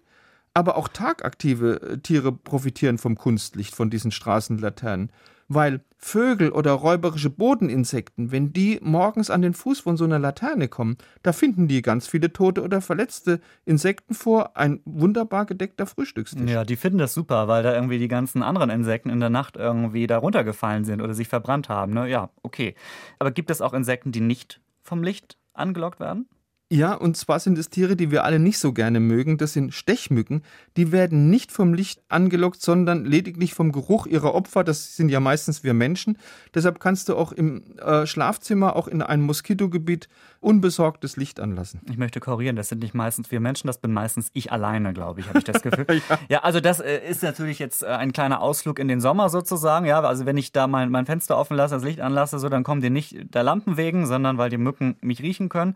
Aber 0.55 0.77
auch 0.77 0.89
tagaktive 0.89 1.81
äh, 1.81 1.99
Tiere 1.99 2.33
profitieren 2.33 2.99
vom 2.99 3.17
Kunstlicht, 3.17 3.75
von 3.75 3.91
diesen 3.91 4.11
Straßenlaternen 4.11 5.11
weil 5.55 5.81
Vögel 5.97 6.51
oder 6.51 6.73
räuberische 6.73 7.31
Bodeninsekten, 7.31 8.33
wenn 8.33 8.53
die 8.53 8.81
morgens 8.83 9.31
an 9.31 9.41
den 9.41 9.55
Fuß 9.55 9.81
von 9.81 9.97
so 9.97 10.05
einer 10.05 10.19
Laterne 10.19 10.67
kommen, 10.67 10.97
da 11.23 11.33
finden 11.33 11.69
die 11.69 11.81
ganz 11.81 12.09
viele 12.09 12.33
tote 12.33 12.63
oder 12.63 12.81
verletzte 12.81 13.41
Insekten 13.65 14.15
vor, 14.15 14.57
ein 14.57 14.81
wunderbar 14.85 15.47
gedeckter 15.47 15.87
Frühstückstisch. 15.87 16.51
Ja, 16.51 16.65
die 16.65 16.77
finden 16.77 16.99
das 16.99 17.15
super, 17.15 17.47
weil 17.47 17.63
da 17.63 17.73
irgendwie 17.73 17.99
die 17.99 18.09
ganzen 18.09 18.43
anderen 18.43 18.71
Insekten 18.71 19.11
in 19.11 19.21
der 19.21 19.31
Nacht 19.31 19.57
irgendwie 19.57 20.09
da 20.09 20.19
runtergefallen 20.19 20.85
sind 20.85 21.01
oder 21.01 21.15
sich 21.15 21.29
verbrannt 21.29 21.69
haben. 21.69 21.93
Ne? 21.93 22.09
Ja, 22.09 22.31
okay. 22.43 22.75
Aber 23.21 23.31
gibt 23.31 23.51
es 23.51 23.61
auch 23.61 23.73
Insekten, 23.73 24.11
die 24.11 24.21
nicht 24.21 24.61
vom 24.83 25.05
Licht 25.05 25.39
angelockt 25.55 26.01
werden? 26.01 26.29
Ja, 26.73 26.95
und 26.95 27.19
zwar 27.19 27.39
sind 27.39 27.59
es 27.59 27.69
Tiere, 27.69 27.97
die 27.97 28.11
wir 28.11 28.25
alle 28.25 28.39
nicht 28.39 28.59
so 28.59 28.73
gerne 28.73 28.99
mögen. 28.99 29.37
Das 29.37 29.53
sind 29.53 29.75
Stechmücken. 29.75 30.41
Die 30.79 30.91
werden 30.91 31.29
nicht 31.29 31.53
vom 31.53 31.75
Licht 31.75 32.01
angelockt, 32.09 32.63
sondern 32.63 33.05
lediglich 33.05 33.53
vom 33.53 33.73
Geruch 33.73 34.07
ihrer 34.07 34.35
Opfer. 34.35 34.65
Das 34.65 34.97
sind 34.97 35.11
ja 35.11 35.21
meistens 35.21 35.63
wir 35.63 35.75
Menschen. 35.75 36.17
Deshalb 36.55 36.81
kannst 36.81 37.11
du 37.11 37.17
auch 37.17 37.33
im 37.33 37.77
äh, 37.77 38.07
Schlafzimmer, 38.07 38.75
auch 38.75 38.89
in 38.89 39.03
einem 39.03 39.25
Moskitogebiet, 39.25 40.09
unbesorgtes 40.41 41.19
Licht 41.19 41.41
anlassen. 41.41 41.83
Ich 41.91 41.99
möchte 41.99 42.21
korrigieren, 42.21 42.57
das 42.57 42.71
sind 42.71 42.83
nicht 42.83 42.95
meistens 42.95 43.31
wir 43.31 43.39
Menschen, 43.39 43.67
das 43.67 43.77
bin 43.77 43.93
meistens 43.93 44.31
ich 44.33 44.51
alleine, 44.51 44.95
glaube 44.95 45.21
ich, 45.21 45.29
habe 45.29 45.41
ich 45.41 45.45
das 45.45 45.61
Gefühl. 45.63 46.01
ja. 46.09 46.19
ja. 46.31 46.39
also 46.43 46.61
das 46.61 46.81
äh, 46.81 47.07
ist 47.07 47.23
natürlich 47.23 47.59
jetzt 47.59 47.83
äh, 47.83 47.89
ein 47.89 48.15
kleiner 48.15 48.41
Ausflug 48.41 48.79
in 48.79 48.89
den 48.89 49.03
Sommer 49.03 49.29
sozusagen. 49.29 49.85
Ja, 49.85 50.01
also 50.01 50.25
wenn 50.25 50.39
ich 50.39 50.53
da 50.53 50.67
mein, 50.67 50.89
mein 50.89 51.05
Fenster 51.05 51.37
offen 51.37 51.55
lasse, 51.55 51.75
das 51.75 51.85
Licht 51.85 52.01
anlasse, 52.01 52.39
so, 52.39 52.49
dann 52.49 52.65
kommen 52.65 52.81
die 52.81 52.89
nicht 52.89 53.35
der 53.35 53.43
Lampen 53.43 53.77
wegen, 53.77 54.07
sondern 54.07 54.39
weil 54.39 54.49
die 54.49 54.57
Mücken 54.57 54.97
mich 55.03 55.21
riechen 55.21 55.51
können. 55.51 55.75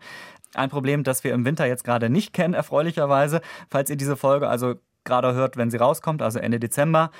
Ein 0.57 0.69
Problem, 0.69 1.03
das 1.03 1.23
wir 1.23 1.33
im 1.33 1.45
Winter 1.45 1.67
jetzt 1.67 1.83
gerade 1.83 2.09
nicht 2.09 2.33
kennen, 2.33 2.53
erfreulicherweise. 2.55 3.41
Falls 3.69 3.89
ihr 3.89 3.95
diese 3.95 4.17
Folge 4.17 4.49
also 4.49 4.75
gerade 5.03 5.33
hört, 5.33 5.55
wenn 5.55 5.69
sie 5.69 5.77
rauskommt, 5.77 6.21
also 6.21 6.39
Ende 6.39 6.59
Dezember, 6.59 7.11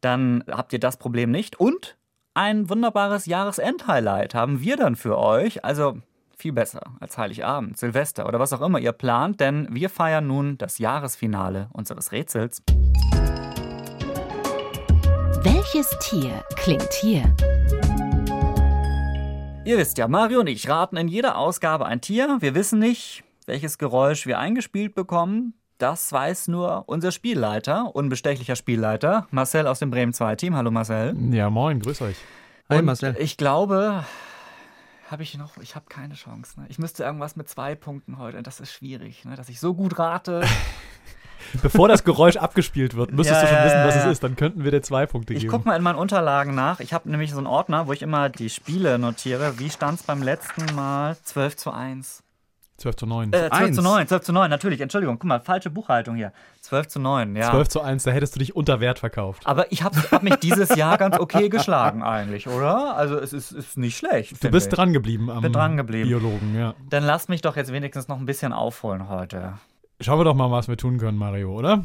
dann 0.00 0.42
habt 0.50 0.72
ihr 0.72 0.80
das 0.80 0.96
Problem 0.96 1.30
nicht. 1.30 1.58
Und 1.60 1.96
ein 2.34 2.68
wunderbares 2.68 3.26
Jahresend-Highlight 3.26 4.34
haben 4.34 4.60
wir 4.60 4.76
dann 4.76 4.96
für 4.96 5.16
euch. 5.18 5.64
Also 5.64 5.98
viel 6.36 6.52
besser 6.52 6.80
als 6.98 7.16
Heiligabend, 7.16 7.78
Silvester 7.78 8.26
oder 8.26 8.40
was 8.40 8.52
auch 8.52 8.62
immer 8.62 8.80
ihr 8.80 8.92
plant, 8.92 9.40
denn 9.40 9.68
wir 9.70 9.88
feiern 9.88 10.26
nun 10.26 10.58
das 10.58 10.78
Jahresfinale 10.78 11.68
unseres 11.72 12.12
Rätsels. 12.12 12.62
Welches 15.42 15.88
Tier 16.00 16.42
klingt 16.56 16.92
hier? 16.94 17.22
Ihr 19.62 19.76
wisst 19.76 19.98
ja, 19.98 20.08
Mario 20.08 20.40
und 20.40 20.46
ich 20.46 20.68
raten 20.68 20.96
in 20.96 21.06
jeder 21.06 21.36
Ausgabe 21.36 21.84
ein 21.84 22.00
Tier. 22.00 22.38
Wir 22.40 22.54
wissen 22.54 22.78
nicht, 22.78 23.24
welches 23.44 23.76
Geräusch 23.76 24.26
wir 24.26 24.38
eingespielt 24.38 24.94
bekommen. 24.94 25.52
Das 25.76 26.10
weiß 26.10 26.48
nur 26.48 26.84
unser 26.88 27.12
Spielleiter, 27.12 27.94
unbestechlicher 27.94 28.56
Spielleiter, 28.56 29.26
Marcel 29.30 29.66
aus 29.66 29.78
dem 29.78 29.90
Bremen 29.90 30.14
2 30.14 30.36
Team. 30.36 30.56
Hallo 30.56 30.70
Marcel. 30.70 31.14
Ja, 31.30 31.50
moin, 31.50 31.78
grüß 31.78 32.00
euch. 32.00 32.16
Hi 32.70 32.80
Marcel. 32.80 33.16
Ich 33.18 33.36
glaube, 33.36 34.04
habe 35.10 35.22
ich 35.22 35.36
noch, 35.36 35.58
ich 35.58 35.74
habe 35.74 35.86
keine 35.88 36.14
Chance. 36.14 36.58
Ne? 36.60 36.66
Ich 36.70 36.78
müsste 36.78 37.04
irgendwas 37.04 37.36
mit 37.36 37.48
zwei 37.48 37.74
Punkten 37.74 38.16
heute, 38.16 38.42
das 38.42 38.60
ist 38.60 38.72
schwierig, 38.72 39.26
ne? 39.26 39.36
dass 39.36 39.50
ich 39.50 39.60
so 39.60 39.74
gut 39.74 39.98
rate. 39.98 40.42
Bevor 41.62 41.88
das 41.88 42.04
Geräusch 42.04 42.36
abgespielt 42.36 42.96
wird, 42.96 43.12
müsstest 43.12 43.42
ja, 43.42 43.48
du 43.48 43.54
schon 43.54 43.64
wissen, 43.64 43.84
was 43.84 43.96
es 43.96 44.12
ist. 44.12 44.22
Dann 44.22 44.36
könnten 44.36 44.64
wir 44.64 44.70
dir 44.70 44.82
zwei 44.82 45.06
Punkte 45.06 45.32
ich 45.32 45.40
geben. 45.40 45.50
Ich 45.50 45.52
gucke 45.52 45.68
mal 45.68 45.76
in 45.76 45.82
meinen 45.82 45.98
Unterlagen 45.98 46.54
nach. 46.54 46.80
Ich 46.80 46.92
habe 46.92 47.10
nämlich 47.10 47.30
so 47.30 47.38
einen 47.38 47.46
Ordner, 47.46 47.86
wo 47.86 47.92
ich 47.92 48.02
immer 48.02 48.28
die 48.28 48.50
Spiele 48.50 48.98
notiere. 48.98 49.58
Wie 49.58 49.70
stand 49.70 50.00
es 50.00 50.06
beim 50.06 50.22
letzten 50.22 50.74
Mal? 50.74 51.16
12 51.24 51.56
zu 51.56 51.70
1. 51.72 52.22
12 52.80 52.96
zu 52.96 53.06
9. 53.06 53.32
Äh, 53.32 53.50
12 53.50 53.74
zu 53.74 53.82
9, 53.82 54.08
12 54.08 54.22
zu 54.22 54.32
9, 54.32 54.48
natürlich. 54.48 54.80
Entschuldigung, 54.80 55.18
guck 55.18 55.28
mal, 55.28 55.40
falsche 55.40 55.68
Buchhaltung 55.68 56.16
hier. 56.16 56.32
12 56.62 56.88
zu 56.88 56.98
9, 57.00 57.36
ja. 57.36 57.50
12 57.50 57.68
zu 57.68 57.80
1, 57.82 58.04
da 58.04 58.10
hättest 58.10 58.36
du 58.36 58.38
dich 58.38 58.56
unter 58.56 58.80
Wert 58.80 58.98
verkauft. 58.98 59.42
Aber 59.44 59.70
ich 59.70 59.82
habe 59.82 59.96
hab 60.10 60.22
mich 60.22 60.36
dieses 60.36 60.74
Jahr 60.74 60.96
ganz 60.96 61.18
okay 61.18 61.50
geschlagen 61.50 62.02
eigentlich, 62.02 62.48
oder? 62.48 62.96
Also 62.96 63.18
es 63.18 63.34
ist, 63.34 63.52
ist 63.52 63.76
nicht 63.76 63.98
schlecht. 63.98 64.42
Du 64.42 64.50
bist 64.50 64.68
ich. 64.68 64.72
dran 64.72 64.94
geblieben 64.94 65.30
am 65.30 65.42
Bin 65.42 65.52
dran 65.52 65.76
geblieben. 65.76 66.08
Biologen, 66.08 66.56
ja. 66.58 66.74
Dann 66.88 67.04
lass 67.04 67.28
mich 67.28 67.42
doch 67.42 67.56
jetzt 67.56 67.70
wenigstens 67.70 68.08
noch 68.08 68.18
ein 68.18 68.26
bisschen 68.26 68.54
aufholen 68.54 69.10
heute. 69.10 69.54
Schauen 70.02 70.18
wir 70.18 70.24
doch 70.24 70.34
mal, 70.34 70.50
was 70.50 70.66
wir 70.66 70.78
tun 70.78 70.96
können, 70.96 71.18
Mario, 71.18 71.52
oder? 71.52 71.84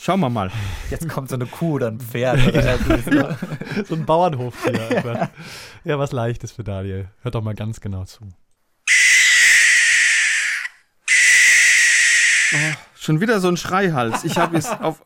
Schauen 0.00 0.20
wir 0.20 0.30
mal. 0.30 0.52
Jetzt 0.88 1.08
kommt 1.08 1.28
so 1.28 1.34
eine 1.34 1.46
Kuh 1.46 1.74
oder 1.74 1.88
ein 1.88 1.98
Pferd. 1.98 2.46
Oder 2.46 3.36
so 3.88 3.96
ein 3.96 4.06
Bauernhof 4.06 4.54
hier. 4.62 5.02
Ja. 5.04 5.30
ja, 5.82 5.98
was 5.98 6.12
leichtes 6.12 6.52
für 6.52 6.62
Daniel. 6.62 7.08
Hört 7.22 7.34
doch 7.34 7.42
mal 7.42 7.56
ganz 7.56 7.80
genau 7.80 8.04
zu. 8.04 8.20
Oh, 12.52 12.74
schon 12.94 13.20
wieder 13.20 13.40
so 13.40 13.48
ein 13.48 13.56
Schreihals. 13.56 14.22
Ich 14.22 14.38
habe 14.38 14.56
es 14.56 14.70
auf. 14.70 15.02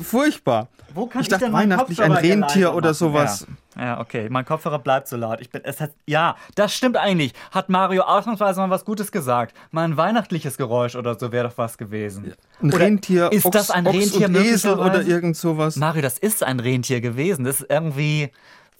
Furchtbar. 0.00 0.68
Wo 0.94 1.06
kann 1.06 1.22
Ich 1.22 1.26
Ich 1.26 1.30
dachte 1.30 1.44
denn 1.44 1.52
weihnachtlich 1.52 2.02
ein 2.02 2.12
Kopfhörer 2.12 2.32
Rentier 2.32 2.74
oder 2.74 2.94
sowas. 2.94 3.46
Ja. 3.76 3.84
ja, 3.84 4.00
okay. 4.00 4.28
Mein 4.30 4.44
Kopfhörer 4.44 4.78
bleibt 4.78 5.08
so 5.08 5.16
laut. 5.16 5.40
Ich 5.40 5.50
bin, 5.50 5.62
es 5.64 5.80
hat, 5.80 5.90
ja, 6.06 6.36
das 6.54 6.74
stimmt 6.74 6.96
eigentlich. 6.96 7.32
Hat 7.50 7.68
Mario 7.68 8.02
ausnahmsweise 8.02 8.60
mal 8.60 8.70
was 8.70 8.84
Gutes 8.84 9.12
gesagt. 9.12 9.54
Mal 9.70 9.84
ein 9.84 9.96
weihnachtliches 9.96 10.56
Geräusch 10.56 10.96
oder 10.96 11.18
so 11.18 11.32
wäre 11.32 11.48
doch 11.48 11.58
was 11.58 11.78
gewesen. 11.78 12.34
Ein 12.60 12.68
Oder 12.68 12.78
Rentier, 12.78 13.32
ist 13.32 13.46
Ochs, 13.46 13.56
das 13.56 13.70
ein 13.70 13.86
Ochs 13.86 13.96
Rentier 13.96 14.26
und 14.28 14.36
Esel 14.36 14.78
oder 14.78 15.02
irgend 15.02 15.36
sowas. 15.36 15.76
Mario, 15.76 16.02
das 16.02 16.18
ist 16.18 16.42
ein 16.42 16.60
Rentier 16.60 17.00
gewesen. 17.00 17.44
Das 17.44 17.60
ist 17.60 17.70
irgendwie 17.70 18.30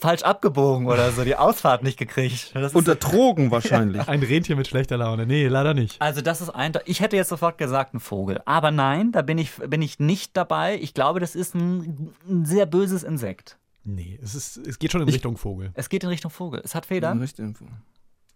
falsch 0.00 0.22
abgebogen 0.22 0.86
oder 0.86 1.10
so, 1.12 1.24
die 1.24 1.36
Ausfahrt 1.36 1.82
nicht 1.82 1.98
gekriegt. 1.98 2.54
Das 2.54 2.72
ist 2.72 2.74
Unter 2.74 2.94
Drogen 2.96 3.50
wahrscheinlich. 3.50 4.08
Ein 4.08 4.22
Rentier 4.22 4.56
mit 4.56 4.66
schlechter 4.66 4.96
Laune. 4.96 5.26
Nee, 5.26 5.46
leider 5.46 5.74
nicht. 5.74 6.00
Also 6.00 6.20
das 6.20 6.40
ist 6.40 6.50
ein, 6.50 6.72
ich 6.86 7.00
hätte 7.00 7.16
jetzt 7.16 7.28
sofort 7.28 7.58
gesagt 7.58 7.94
ein 7.94 8.00
Vogel, 8.00 8.40
aber 8.44 8.70
nein, 8.70 9.12
da 9.12 9.22
bin 9.22 9.38
ich, 9.38 9.52
bin 9.56 9.82
ich 9.82 9.98
nicht 9.98 10.36
dabei. 10.36 10.78
Ich 10.80 10.94
glaube, 10.94 11.20
das 11.20 11.34
ist 11.34 11.54
ein, 11.54 12.14
ein 12.28 12.44
sehr 12.44 12.66
böses 12.66 13.02
Insekt. 13.02 13.58
Nee, 13.84 14.18
es, 14.22 14.34
ist, 14.34 14.56
es 14.56 14.78
geht 14.78 14.92
schon 14.92 15.02
in 15.02 15.08
Richtung 15.08 15.36
Vogel. 15.36 15.70
Es 15.74 15.88
geht 15.88 16.02
in 16.02 16.08
Richtung 16.08 16.30
Vogel. 16.30 16.60
Es 16.64 16.74
hat 16.74 16.86
Federn. 16.86 17.20
Richtig 17.20 17.44
Info. 17.44 17.64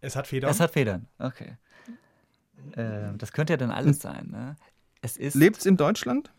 Es 0.00 0.16
hat 0.16 0.26
Federn. 0.26 0.50
Es 0.50 0.60
hat 0.60 0.70
Federn. 0.70 1.06
Okay. 1.18 1.56
Ähm, 2.76 3.18
das 3.18 3.32
könnte 3.32 3.52
ja 3.52 3.56
dann 3.56 3.70
alles 3.70 4.00
sein. 4.00 4.28
Ne? 4.30 4.56
Es 5.02 5.16
ist. 5.16 5.34
Lebt's 5.34 5.66
in 5.66 5.76
Deutschland? 5.76 6.30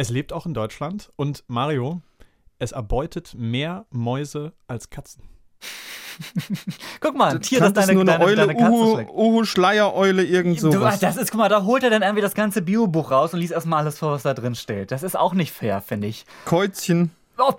es 0.00 0.08
lebt 0.08 0.32
auch 0.32 0.46
in 0.46 0.54
Deutschland. 0.54 1.12
Und 1.16 1.44
Mario, 1.46 2.02
es 2.60 2.72
erbeutet 2.72 3.34
mehr 3.36 3.86
Mäuse 3.90 4.52
als 4.68 4.90
Katzen. 4.90 5.24
Guck 7.00 7.16
mal, 7.16 7.30
ein 7.36 7.40
Tier, 7.40 7.60
das 7.60 7.72
das 7.72 7.86
deine, 7.86 7.94
nur 7.94 8.02
eine 8.02 8.12
deine, 8.12 8.24
Eule, 8.24 8.36
deine 8.36 8.54
Katze 8.54 8.72
Uhu. 8.72 9.36
Uhu, 9.38 9.44
Schleiereule, 9.44 10.22
irgend 10.22 10.62
Du, 10.62 10.72
sowas. 10.72 11.00
das 11.00 11.16
ist, 11.16 11.30
guck 11.30 11.38
mal, 11.38 11.48
da 11.48 11.64
holt 11.64 11.82
er 11.82 11.90
dann 11.90 12.02
irgendwie 12.02 12.20
das 12.22 12.34
ganze 12.34 12.62
Biobuch 12.62 13.10
raus 13.10 13.32
und 13.32 13.40
liest 13.40 13.52
erstmal 13.52 13.80
alles 13.80 13.98
vor, 13.98 14.12
was 14.12 14.22
da 14.22 14.34
drin 14.34 14.54
steht. 14.54 14.90
Das 14.92 15.02
ist 15.02 15.16
auch 15.18 15.32
nicht 15.32 15.52
fair, 15.52 15.80
finde 15.80 16.08
ich. 16.08 16.26
Käuzchen, 16.44 17.10
Oh. 17.42 17.54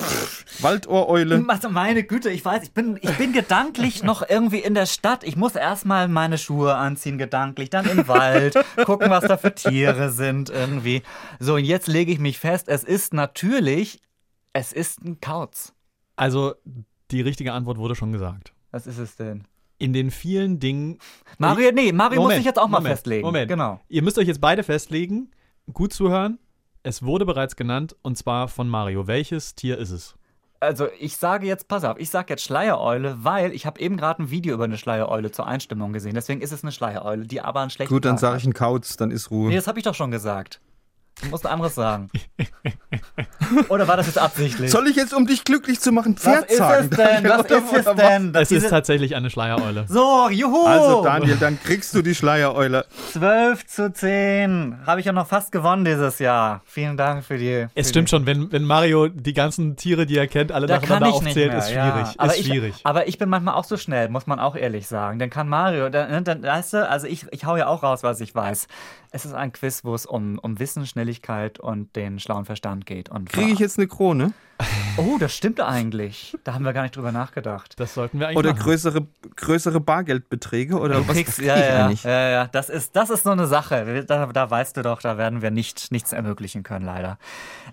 Waldohreule. 0.59 1.43
Also 1.47 1.69
meine 1.69 2.03
Güte, 2.03 2.29
ich 2.29 2.45
weiß, 2.45 2.61
ich 2.61 2.71
bin, 2.71 2.99
ich 3.01 3.17
bin 3.17 3.33
gedanklich 3.33 4.03
noch 4.03 4.27
irgendwie 4.27 4.59
in 4.59 4.75
der 4.75 4.85
Stadt. 4.85 5.23
Ich 5.23 5.35
muss 5.35 5.55
erstmal 5.55 6.07
meine 6.07 6.37
Schuhe 6.37 6.75
anziehen, 6.75 7.17
gedanklich, 7.17 7.71
dann 7.71 7.85
im 7.89 8.07
Wald, 8.07 8.53
gucken, 8.85 9.09
was 9.09 9.25
da 9.25 9.37
für 9.37 9.55
Tiere 9.55 10.11
sind 10.11 10.51
irgendwie. 10.51 11.01
So, 11.39 11.55
und 11.55 11.63
jetzt 11.63 11.87
lege 11.87 12.11
ich 12.11 12.19
mich 12.19 12.37
fest, 12.37 12.67
es 12.67 12.83
ist 12.83 13.13
natürlich, 13.13 13.99
es 14.53 14.73
ist 14.73 15.03
ein 15.03 15.19
Kauz. 15.21 15.73
Also, 16.15 16.55
die 17.11 17.21
richtige 17.21 17.53
Antwort 17.53 17.77
wurde 17.77 17.95
schon 17.95 18.11
gesagt. 18.11 18.53
Was 18.71 18.87
ist 18.87 18.97
es 18.97 19.15
denn? 19.15 19.47
In 19.77 19.93
den 19.93 20.11
vielen 20.11 20.59
Dingen. 20.59 20.99
Mario, 21.37 21.71
nee, 21.71 21.91
Mario 21.91 22.17
muss 22.17 22.25
Moment, 22.25 22.37
sich 22.39 22.45
jetzt 22.45 22.59
auch 22.59 22.67
mal 22.67 22.77
Moment, 22.79 22.93
festlegen. 22.95 23.25
Moment. 23.25 23.49
Genau. 23.49 23.79
Ihr 23.89 24.03
müsst 24.03 24.17
euch 24.17 24.27
jetzt 24.27 24.41
beide 24.41 24.63
festlegen. 24.63 25.31
Gut 25.73 25.91
zuhören. 25.93 26.37
Es 26.83 27.03
wurde 27.03 27.25
bereits 27.25 27.55
genannt 27.55 27.95
und 28.01 28.17
zwar 28.17 28.47
von 28.47 28.67
Mario. 28.69 29.07
Welches 29.07 29.55
Tier 29.55 29.77
ist 29.77 29.91
es? 29.91 30.15
Also 30.59 30.87
ich 30.99 31.17
sage 31.17 31.47
jetzt, 31.47 31.67
pass 31.67 31.83
auf, 31.83 31.97
ich 31.97 32.11
sage 32.11 32.27
jetzt 32.29 32.43
Schleiereule, 32.43 33.23
weil 33.23 33.51
ich 33.51 33.65
habe 33.65 33.79
eben 33.79 33.97
gerade 33.97 34.21
ein 34.21 34.29
Video 34.29 34.53
über 34.53 34.65
eine 34.65 34.77
Schleiereule 34.77 35.31
zur 35.31 35.47
Einstimmung 35.47 35.91
gesehen. 35.91 36.13
Deswegen 36.13 36.41
ist 36.41 36.51
es 36.51 36.63
eine 36.63 36.71
Schleiereule, 36.71 37.25
die 37.25 37.41
aber 37.41 37.61
einen 37.61 37.71
schlechten 37.71 37.93
Gut, 37.93 38.05
dann 38.05 38.19
sage 38.19 38.37
ich 38.37 38.45
ein 38.45 38.53
Kauz, 38.53 38.95
dann 38.95 39.09
ist 39.09 39.31
Ruhe. 39.31 39.49
Nee, 39.49 39.55
das 39.55 39.65
habe 39.65 39.79
ich 39.79 39.85
doch 39.85 39.95
schon 39.95 40.11
gesagt. 40.11 40.61
Du 41.21 41.27
musst 41.29 41.45
ein 41.45 41.53
anderes 41.53 41.75
sagen. 41.75 42.09
Oder 43.69 43.87
war 43.87 43.97
das 43.97 44.07
jetzt 44.07 44.17
absichtlich? 44.17 44.71
Soll 44.71 44.87
ich 44.87 44.95
jetzt, 44.95 45.13
um 45.13 45.27
dich 45.27 45.43
glücklich 45.43 45.79
zu 45.79 45.91
machen, 45.91 46.15
Was 46.15 46.23
Pferd 46.23 46.51
ist 46.51 46.57
sagen? 46.57 46.87
es 46.91 46.97
denn? 46.97 47.23
Was 47.29 47.45
ist 47.45 47.87
es 47.87 47.95
denn? 47.95 48.35
Es 48.35 48.51
ist 48.51 48.69
tatsächlich 48.69 49.15
eine 49.15 49.29
Schleiereule. 49.29 49.85
so, 49.87 50.29
juhu! 50.29 50.65
Also 50.65 51.03
Daniel, 51.03 51.37
dann 51.37 51.59
kriegst 51.61 51.93
du 51.93 52.01
die 52.01 52.15
Schleiereule. 52.15 52.85
12 53.11 53.65
zu 53.65 53.93
10. 53.93 54.79
Habe 54.85 54.99
ich 54.99 55.05
ja 55.05 55.11
noch 55.11 55.27
fast 55.27 55.51
gewonnen 55.51 55.85
dieses 55.85 56.19
Jahr. 56.19 56.61
Vielen 56.65 56.97
Dank 56.97 57.23
für 57.23 57.37
die. 57.37 57.67
Es 57.75 57.87
für 57.87 57.89
stimmt 57.91 58.07
die, 58.07 58.11
schon, 58.11 58.25
wenn, 58.25 58.51
wenn 58.51 58.63
Mario 58.63 59.07
die 59.07 59.33
ganzen 59.33 59.75
Tiere, 59.75 60.05
die 60.05 60.17
er 60.17 60.27
kennt, 60.27 60.51
alle 60.51 60.67
Da 60.67 60.79
kann 60.79 61.01
nacheinander 61.01 61.15
aufzählt, 61.15 61.51
mehr, 61.51 61.59
ist 61.59 61.71
ja. 61.71 61.91
schwierig. 61.91 62.15
Aber 62.17 62.33
ist 62.33 62.39
ich, 62.39 62.47
schwierig. 62.47 62.75
Aber 62.83 63.07
ich 63.07 63.17
bin 63.17 63.29
manchmal 63.29 63.55
auch 63.55 63.65
so 63.65 63.77
schnell, 63.77 64.09
muss 64.09 64.27
man 64.27 64.39
auch 64.39 64.55
ehrlich 64.55 64.87
sagen. 64.87 65.19
Dann 65.19 65.29
kann 65.29 65.47
Mario, 65.47 65.89
dann, 65.89 66.23
dann 66.23 66.43
weißt 66.43 66.73
du, 66.73 66.89
also 66.89 67.07
ich, 67.07 67.25
ich 67.31 67.45
hau 67.45 67.57
ja 67.57 67.67
auch 67.67 67.83
raus, 67.83 68.03
was 68.03 68.21
ich 68.21 68.33
weiß. 68.33 68.67
Es 69.13 69.25
ist 69.25 69.33
ein 69.33 69.51
Quiz, 69.51 69.83
wo 69.83 69.93
es 69.93 70.05
um, 70.05 70.39
um 70.39 70.57
Wissen, 70.59 70.85
Schnelligkeit 70.87 71.59
und 71.59 71.93
den 71.97 72.17
schlauen 72.19 72.45
Verstand 72.45 72.85
geht. 72.85 73.09
Und 73.09 73.27
Kriege 73.29 73.51
ich 73.51 73.59
jetzt 73.59 73.77
eine 73.77 73.87
Krone? 73.87 74.31
Oh, 74.95 75.17
das 75.19 75.33
stimmt 75.35 75.59
eigentlich. 75.59 76.37
Da 76.45 76.53
haben 76.53 76.63
wir 76.63 76.71
gar 76.71 76.83
nicht 76.83 76.95
drüber 76.95 77.11
nachgedacht. 77.11 77.77
das 77.77 77.93
sollten 77.93 78.19
wir 78.19 78.27
eigentlich 78.27 78.37
Oder 78.37 78.51
machen. 78.53 78.63
größere, 78.63 79.07
größere 79.35 79.81
Bargeldbeträge? 79.81 80.79
Oder 80.79 80.95
Du 81.01 81.07
was, 81.09 81.15
kriegst, 81.15 81.39
ja, 81.39 81.57
ja, 81.57 81.85
eigentlich? 81.87 82.03
ja, 82.03 82.29
ja, 82.29 82.47
das 82.47 82.69
ist, 82.69 82.95
das 82.95 83.09
ist 83.09 83.23
so 83.23 83.31
eine 83.31 83.47
Sache. 83.47 84.05
Da, 84.07 84.27
da 84.27 84.49
weißt 84.49 84.77
du 84.77 84.81
doch, 84.81 85.01
da 85.01 85.17
werden 85.17 85.41
wir 85.41 85.51
nicht, 85.51 85.91
nichts 85.91 86.13
ermöglichen 86.13 86.63
können, 86.63 86.85
leider. 86.85 87.17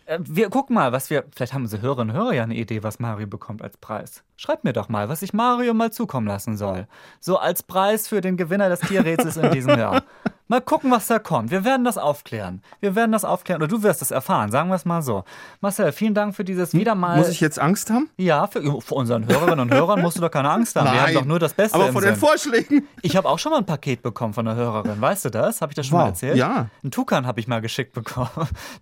Äh, 0.06 0.18
Wir 0.22 0.50
gucken 0.50 0.74
mal, 0.74 0.90
was 0.90 1.08
wir, 1.08 1.24
vielleicht 1.36 1.52
haben 1.52 1.62
unsere 1.62 1.82
Hörerinnen 1.82 2.16
und 2.16 2.20
Hörer 2.20 2.32
ja 2.34 2.42
eine 2.42 2.56
Idee, 2.56 2.82
was 2.82 2.98
Mario 2.98 3.28
bekommt 3.28 3.62
als 3.62 3.76
Preis. 3.76 4.24
Schreibt 4.36 4.64
mir 4.64 4.72
doch 4.72 4.88
mal, 4.88 5.08
was 5.08 5.22
ich 5.22 5.32
Mario 5.32 5.72
mal 5.74 5.92
zukommen 5.92 6.26
lassen 6.26 6.56
soll. 6.56 6.88
So 7.20 7.38
als 7.38 7.62
Preis 7.62 8.08
für 8.08 8.20
den 8.22 8.36
Gewinner 8.36 8.68
des 8.70 8.80
Tierrätsels 8.80 9.36
in 9.36 9.52
diesem 9.52 9.78
Jahr. 9.78 10.02
Mal 10.50 10.60
gucken, 10.62 10.90
was 10.90 11.06
da 11.06 11.18
kommt. 11.18 11.50
Wir 11.50 11.62
werden 11.64 11.84
das 11.84 11.98
aufklären. 11.98 12.62
Wir 12.80 12.94
werden 12.94 13.12
das 13.12 13.24
aufklären. 13.24 13.60
Oder 13.60 13.68
du 13.68 13.82
wirst 13.82 14.00
es 14.00 14.10
erfahren, 14.10 14.50
sagen 14.50 14.70
wir 14.70 14.76
es 14.76 14.86
mal 14.86 15.02
so. 15.02 15.24
Marcel, 15.60 15.92
vielen 15.92 16.14
Dank 16.14 16.34
für 16.34 16.42
dieses 16.44 16.72
wieder 16.72 16.94
mal. 16.94 17.18
Muss 17.18 17.28
ich 17.28 17.40
jetzt 17.40 17.58
Angst 17.58 17.90
haben? 17.90 18.08
ja, 18.16 18.46
für, 18.46 18.62
für 18.80 18.94
unseren 18.94 19.26
Hörerinnen 19.26 19.60
und 19.60 19.74
Hörern 19.74 20.00
musst 20.00 20.16
du 20.16 20.22
doch 20.22 20.30
keine 20.30 20.50
Angst 20.50 20.74
haben. 20.76 20.90
Wir 20.90 21.02
haben 21.02 21.14
doch 21.14 21.24
nur 21.26 21.38
das 21.38 21.52
Beste 21.52 21.74
Aber 21.76 21.92
von 21.92 22.02
den. 22.02 22.16
Vorschlägen. 22.16 22.88
Ich 23.02 23.14
habe 23.16 23.28
auch 23.28 23.38
schon 23.38 23.52
mal 23.52 23.58
ein 23.58 23.66
Paket 23.66 24.02
bekommen 24.02 24.32
von 24.32 24.48
einer 24.48 24.56
Hörerin. 24.56 25.00
Weißt 25.00 25.26
du 25.26 25.30
das? 25.30 25.60
Habe 25.60 25.72
ich 25.72 25.76
das 25.76 25.86
schon 25.86 25.98
mal 25.98 26.04
Wow, 26.04 26.10
erzählt? 26.10 26.36
ja. 26.38 26.68
Ein 26.82 26.90
Tukan 26.90 27.26
habe 27.26 27.40
ich 27.40 27.46
mal 27.46 27.60
geschickt 27.60 27.92
bekommen. 27.92 28.30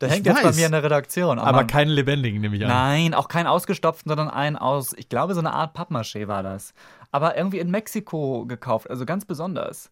Der 0.01 0.09
Ich 0.09 0.15
hängt 0.15 0.27
jetzt 0.27 0.43
bei 0.43 0.49
weiß. 0.51 0.57
mir 0.57 0.67
in 0.67 0.73
der 0.73 0.85
Redaktion. 0.85 1.39
Aber 1.41 1.65
keinen 1.65 1.91
lebendigen, 1.91 2.41
nehme 2.41 2.55
ich 2.57 2.63
an. 2.63 2.69
Nein, 2.69 3.13
auch 3.15 3.27
kein 3.27 3.47
ausgestopften, 3.49 4.09
sondern 4.09 4.31
ein 4.31 4.57
aus, 4.57 4.93
ich 4.97 5.09
glaube, 5.09 5.35
so 5.35 5.41
eine 5.41 5.53
Art 5.53 5.77
Pappmaché 5.77 6.29
war 6.29 6.45
das. 6.45 6.75
Aber 7.11 7.37
irgendwie 7.37 7.59
in 7.59 7.71
Mexiko 7.73 8.47
gekauft, 8.47 8.89
also 8.89 9.05
ganz 9.05 9.25
besonders. 9.25 9.91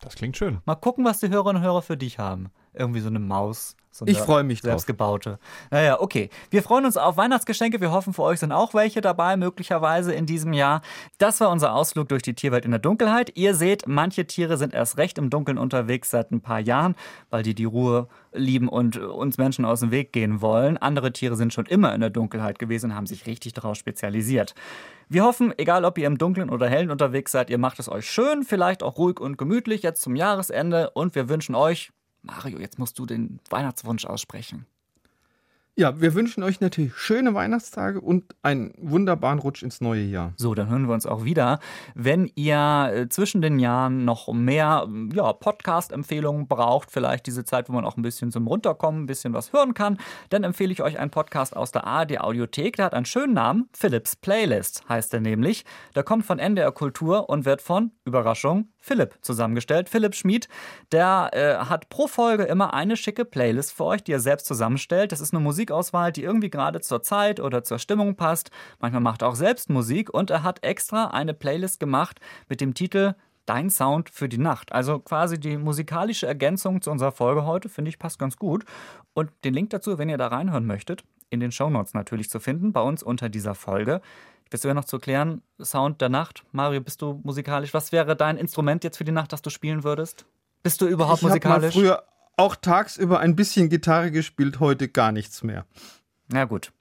Das 0.00 0.14
klingt 0.14 0.36
schön. 0.36 0.60
Mal 0.64 0.74
gucken, 0.74 1.04
was 1.04 1.20
die 1.20 1.28
Hörerinnen 1.28 1.62
und 1.62 1.66
Hörer 1.66 1.82
für 1.82 1.96
dich 1.96 2.18
haben. 2.18 2.50
Irgendwie 2.76 3.00
so 3.00 3.08
eine 3.08 3.18
Maus. 3.18 3.76
So 3.96 4.04
eine 4.04 4.12
Ich 4.12 4.18
freu 4.18 4.42
mich 4.42 4.60
drauf. 4.60 4.72
Selbstgebaute. 4.72 5.38
Naja, 5.70 5.98
okay. 5.98 6.28
Wir 6.50 6.62
freuen 6.62 6.84
uns 6.84 6.98
auf 6.98 7.16
Weihnachtsgeschenke. 7.16 7.80
Wir 7.80 7.92
hoffen, 7.92 8.12
für 8.12 8.24
euch 8.24 8.40
sind 8.40 8.52
auch 8.52 8.74
welche 8.74 9.00
dabei, 9.00 9.38
möglicherweise 9.38 10.12
in 10.12 10.26
diesem 10.26 10.52
Jahr. 10.52 10.82
Das 11.16 11.40
war 11.40 11.48
unser 11.48 11.72
Ausflug 11.72 12.10
durch 12.10 12.20
die 12.20 12.34
Tierwelt 12.34 12.66
in 12.66 12.72
der 12.72 12.80
Dunkelheit. 12.80 13.32
Ihr 13.36 13.54
seht, 13.54 13.88
manche 13.88 14.26
Tiere 14.26 14.58
sind 14.58 14.74
erst 14.74 14.98
recht 14.98 15.16
im 15.16 15.30
Dunkeln 15.30 15.56
unterwegs 15.56 16.10
seit 16.10 16.30
ein 16.30 16.42
paar 16.42 16.60
Jahren, 16.60 16.94
weil 17.30 17.42
die 17.42 17.54
die 17.54 17.64
Ruhe 17.64 18.08
lieben 18.34 18.68
und 18.68 18.98
uns 18.98 19.38
Menschen 19.38 19.64
aus 19.64 19.80
dem 19.80 19.90
Weg 19.90 20.12
gehen 20.12 20.42
wollen. 20.42 20.76
Andere 20.76 21.14
Tiere 21.14 21.36
sind 21.36 21.54
schon 21.54 21.64
immer 21.64 21.94
in 21.94 22.02
der 22.02 22.10
Dunkelheit 22.10 22.58
gewesen 22.58 22.90
und 22.90 22.96
haben 22.96 23.06
sich 23.06 23.24
richtig 23.26 23.54
darauf 23.54 23.76
spezialisiert. 23.76 24.54
Wir 25.08 25.24
hoffen, 25.24 25.54
egal 25.56 25.86
ob 25.86 25.96
ihr 25.96 26.06
im 26.06 26.18
Dunkeln 26.18 26.50
oder 26.50 26.68
Hellen 26.68 26.90
unterwegs 26.90 27.32
seid, 27.32 27.48
ihr 27.48 27.56
macht 27.56 27.78
es 27.78 27.88
euch 27.88 28.10
schön, 28.10 28.42
vielleicht 28.42 28.82
auch 28.82 28.98
ruhig 28.98 29.20
und 29.20 29.38
gemütlich 29.38 29.82
jetzt 29.82 30.02
zum 30.02 30.16
Jahresende 30.16 30.90
und 30.90 31.14
wir 31.14 31.30
wünschen 31.30 31.54
euch, 31.54 31.92
Mario, 32.26 32.58
jetzt 32.58 32.78
musst 32.78 32.98
du 32.98 33.06
den 33.06 33.40
Weihnachtswunsch 33.50 34.04
aussprechen. 34.04 34.66
Ja, 35.78 36.00
wir 36.00 36.14
wünschen 36.14 36.42
euch 36.42 36.60
natürlich 36.60 36.96
schöne 36.96 37.34
Weihnachtstage 37.34 38.00
und 38.00 38.34
einen 38.40 38.72
wunderbaren 38.78 39.38
Rutsch 39.38 39.62
ins 39.62 39.82
neue 39.82 40.04
Jahr. 40.04 40.32
So, 40.36 40.54
dann 40.54 40.70
hören 40.70 40.86
wir 40.86 40.94
uns 40.94 41.04
auch 41.04 41.24
wieder. 41.24 41.58
Wenn 41.94 42.30
ihr 42.34 42.90
äh, 42.94 43.08
zwischen 43.10 43.42
den 43.42 43.58
Jahren 43.58 44.06
noch 44.06 44.32
mehr 44.32 44.88
ja, 45.12 45.34
Podcast-Empfehlungen 45.34 46.48
braucht, 46.48 46.90
vielleicht 46.90 47.26
diese 47.26 47.44
Zeit, 47.44 47.68
wo 47.68 47.74
man 47.74 47.84
auch 47.84 47.98
ein 47.98 48.02
bisschen 48.02 48.32
zum 48.32 48.46
Runterkommen, 48.46 49.02
ein 49.02 49.06
bisschen 49.06 49.34
was 49.34 49.52
hören 49.52 49.74
kann, 49.74 49.98
dann 50.30 50.44
empfehle 50.44 50.72
ich 50.72 50.82
euch 50.82 50.98
einen 50.98 51.10
Podcast 51.10 51.54
aus 51.54 51.72
der 51.72 51.86
ARD 51.86 52.22
Audiothek. 52.22 52.76
Der 52.76 52.86
hat 52.86 52.94
einen 52.94 53.04
schönen 53.04 53.34
Namen. 53.34 53.68
Philips 53.74 54.16
Playlist 54.16 54.82
heißt 54.88 55.12
er 55.12 55.20
nämlich. 55.20 55.66
Der 55.94 56.04
kommt 56.04 56.24
von 56.24 56.38
NDR 56.38 56.72
Kultur 56.72 57.28
und 57.28 57.44
wird 57.44 57.60
von, 57.60 57.90
Überraschung, 58.06 58.70
Philipp 58.86 59.18
zusammengestellt. 59.20 59.90
Philipp 59.90 60.14
Schmid, 60.14 60.48
der 60.92 61.30
äh, 61.32 61.56
hat 61.66 61.90
pro 61.90 62.06
Folge 62.06 62.44
immer 62.44 62.72
eine 62.72 62.96
schicke 62.96 63.26
Playlist 63.26 63.72
für 63.72 63.84
euch, 63.84 64.04
die 64.04 64.12
er 64.12 64.20
selbst 64.20 64.46
zusammenstellt. 64.46 65.12
Das 65.12 65.20
ist 65.20 65.34
eine 65.34 65.42
Musikauswahl, 65.66 66.12
die 66.12 66.22
irgendwie 66.22 66.50
gerade 66.50 66.80
zur 66.80 67.02
Zeit 67.02 67.40
oder 67.40 67.64
zur 67.64 67.78
Stimmung 67.78 68.14
passt. 68.16 68.50
Manchmal 68.80 69.02
macht 69.02 69.22
er 69.22 69.28
auch 69.28 69.34
selbst 69.34 69.68
Musik 69.68 70.12
und 70.12 70.30
er 70.30 70.42
hat 70.42 70.64
extra 70.64 71.08
eine 71.08 71.34
Playlist 71.34 71.80
gemacht 71.80 72.20
mit 72.48 72.60
dem 72.60 72.74
Titel 72.74 73.14
Dein 73.46 73.70
Sound 73.70 74.10
für 74.10 74.28
die 74.28 74.38
Nacht. 74.38 74.72
Also 74.72 74.98
quasi 74.98 75.38
die 75.38 75.56
musikalische 75.56 76.26
Ergänzung 76.26 76.82
zu 76.82 76.90
unserer 76.90 77.12
Folge 77.12 77.44
heute, 77.44 77.68
finde 77.68 77.88
ich, 77.88 77.98
passt 77.98 78.18
ganz 78.18 78.36
gut. 78.36 78.64
Und 79.14 79.30
den 79.44 79.54
Link 79.54 79.70
dazu, 79.70 79.98
wenn 79.98 80.08
ihr 80.08 80.18
da 80.18 80.28
reinhören 80.28 80.66
möchtet, 80.66 81.04
in 81.30 81.40
den 81.40 81.52
Shownotes 81.52 81.94
natürlich 81.94 82.30
zu 82.30 82.40
finden, 82.40 82.72
bei 82.72 82.80
uns 82.80 83.02
unter 83.02 83.28
dieser 83.28 83.54
Folge. 83.54 84.00
Du 84.50 84.68
ja 84.68 84.74
noch 84.74 84.84
zu 84.84 85.00
klären, 85.00 85.42
Sound 85.60 86.00
der 86.00 86.08
Nacht. 86.08 86.44
Mario, 86.52 86.80
bist 86.80 87.02
du 87.02 87.20
musikalisch? 87.24 87.74
Was 87.74 87.90
wäre 87.90 88.14
dein 88.14 88.36
Instrument 88.36 88.84
jetzt 88.84 88.96
für 88.96 89.04
die 89.04 89.12
Nacht, 89.12 89.32
das 89.32 89.42
du 89.42 89.50
spielen 89.50 89.82
würdest? 89.82 90.24
Bist 90.62 90.80
du 90.80 90.86
überhaupt 90.86 91.22
ich 91.22 91.28
habe 91.28 91.48
mal 91.48 91.58
musikalisch? 91.58 91.74
früher 91.74 92.02
auch 92.36 92.56
tagsüber 92.56 93.20
ein 93.20 93.36
bisschen 93.36 93.68
Gitarre 93.68 94.10
gespielt, 94.10 94.60
heute 94.60 94.88
gar 94.88 95.12
nichts 95.12 95.42
mehr. 95.42 95.66
Na 96.28 96.44
gut. 96.44 96.72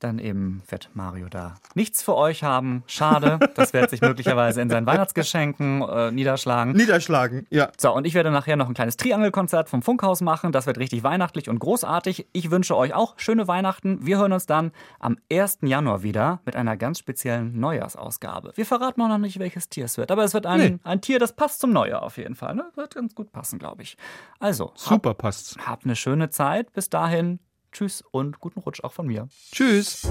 Dann 0.00 0.18
eben 0.18 0.62
wird 0.68 0.90
Mario 0.94 1.28
da 1.28 1.54
nichts 1.74 2.02
für 2.02 2.16
euch 2.16 2.42
haben. 2.42 2.82
Schade. 2.86 3.38
Das 3.54 3.72
wird 3.72 3.90
sich 3.90 4.00
möglicherweise 4.00 4.60
in 4.60 4.70
seinen 4.70 4.86
Weihnachtsgeschenken 4.86 5.82
äh, 5.82 6.10
niederschlagen. 6.10 6.72
Niederschlagen, 6.72 7.46
ja. 7.50 7.70
So, 7.78 7.92
und 7.94 8.06
ich 8.06 8.14
werde 8.14 8.30
nachher 8.30 8.56
noch 8.56 8.68
ein 8.68 8.74
kleines 8.74 8.96
Triangelkonzert 8.96 9.68
vom 9.68 9.82
Funkhaus 9.82 10.20
machen. 10.20 10.52
Das 10.52 10.66
wird 10.66 10.78
richtig 10.78 11.02
weihnachtlich 11.02 11.48
und 11.48 11.58
großartig. 11.58 12.26
Ich 12.32 12.50
wünsche 12.50 12.76
euch 12.76 12.94
auch 12.94 13.14
schöne 13.18 13.46
Weihnachten. 13.48 14.04
Wir 14.04 14.18
hören 14.18 14.32
uns 14.32 14.46
dann 14.46 14.72
am 14.98 15.18
1. 15.30 15.58
Januar 15.62 16.02
wieder 16.02 16.40
mit 16.44 16.56
einer 16.56 16.76
ganz 16.76 16.98
speziellen 16.98 17.58
Neujahrsausgabe. 17.60 18.52
Wir 18.54 18.66
verraten 18.66 19.02
auch 19.02 19.08
noch 19.08 19.18
nicht, 19.18 19.38
welches 19.38 19.68
Tier 19.68 19.84
es 19.84 19.98
wird, 19.98 20.10
aber 20.10 20.24
es 20.24 20.34
wird 20.34 20.46
ein, 20.46 20.58
Nee. 20.60 20.78
ein 20.84 21.00
Tier, 21.00 21.18
das 21.18 21.34
passt 21.34 21.60
zum 21.60 21.72
Neujahr 21.72 22.02
auf 22.02 22.16
jeden 22.16 22.34
Fall. 22.34 22.54
Ne? 22.54 22.64
Wird 22.74 22.94
ganz 22.94 23.14
gut 23.14 23.32
passen, 23.32 23.58
glaube 23.58 23.82
ich. 23.82 23.96
Also, 24.38 24.72
Super 24.74 25.14
passt's. 25.14 25.56
Habt 25.64 25.84
eine 25.84 25.96
schöne 25.96 26.30
Zeit. 26.30 26.72
Bis 26.72 26.88
dahin, 26.90 27.38
tschüss 27.72 28.02
und 28.10 28.40
guten 28.40 28.60
Rutsch 28.60 28.82
auch 28.82 28.92
von 28.92 29.06
mir. 29.06 29.28
Tschüss. 29.52 30.08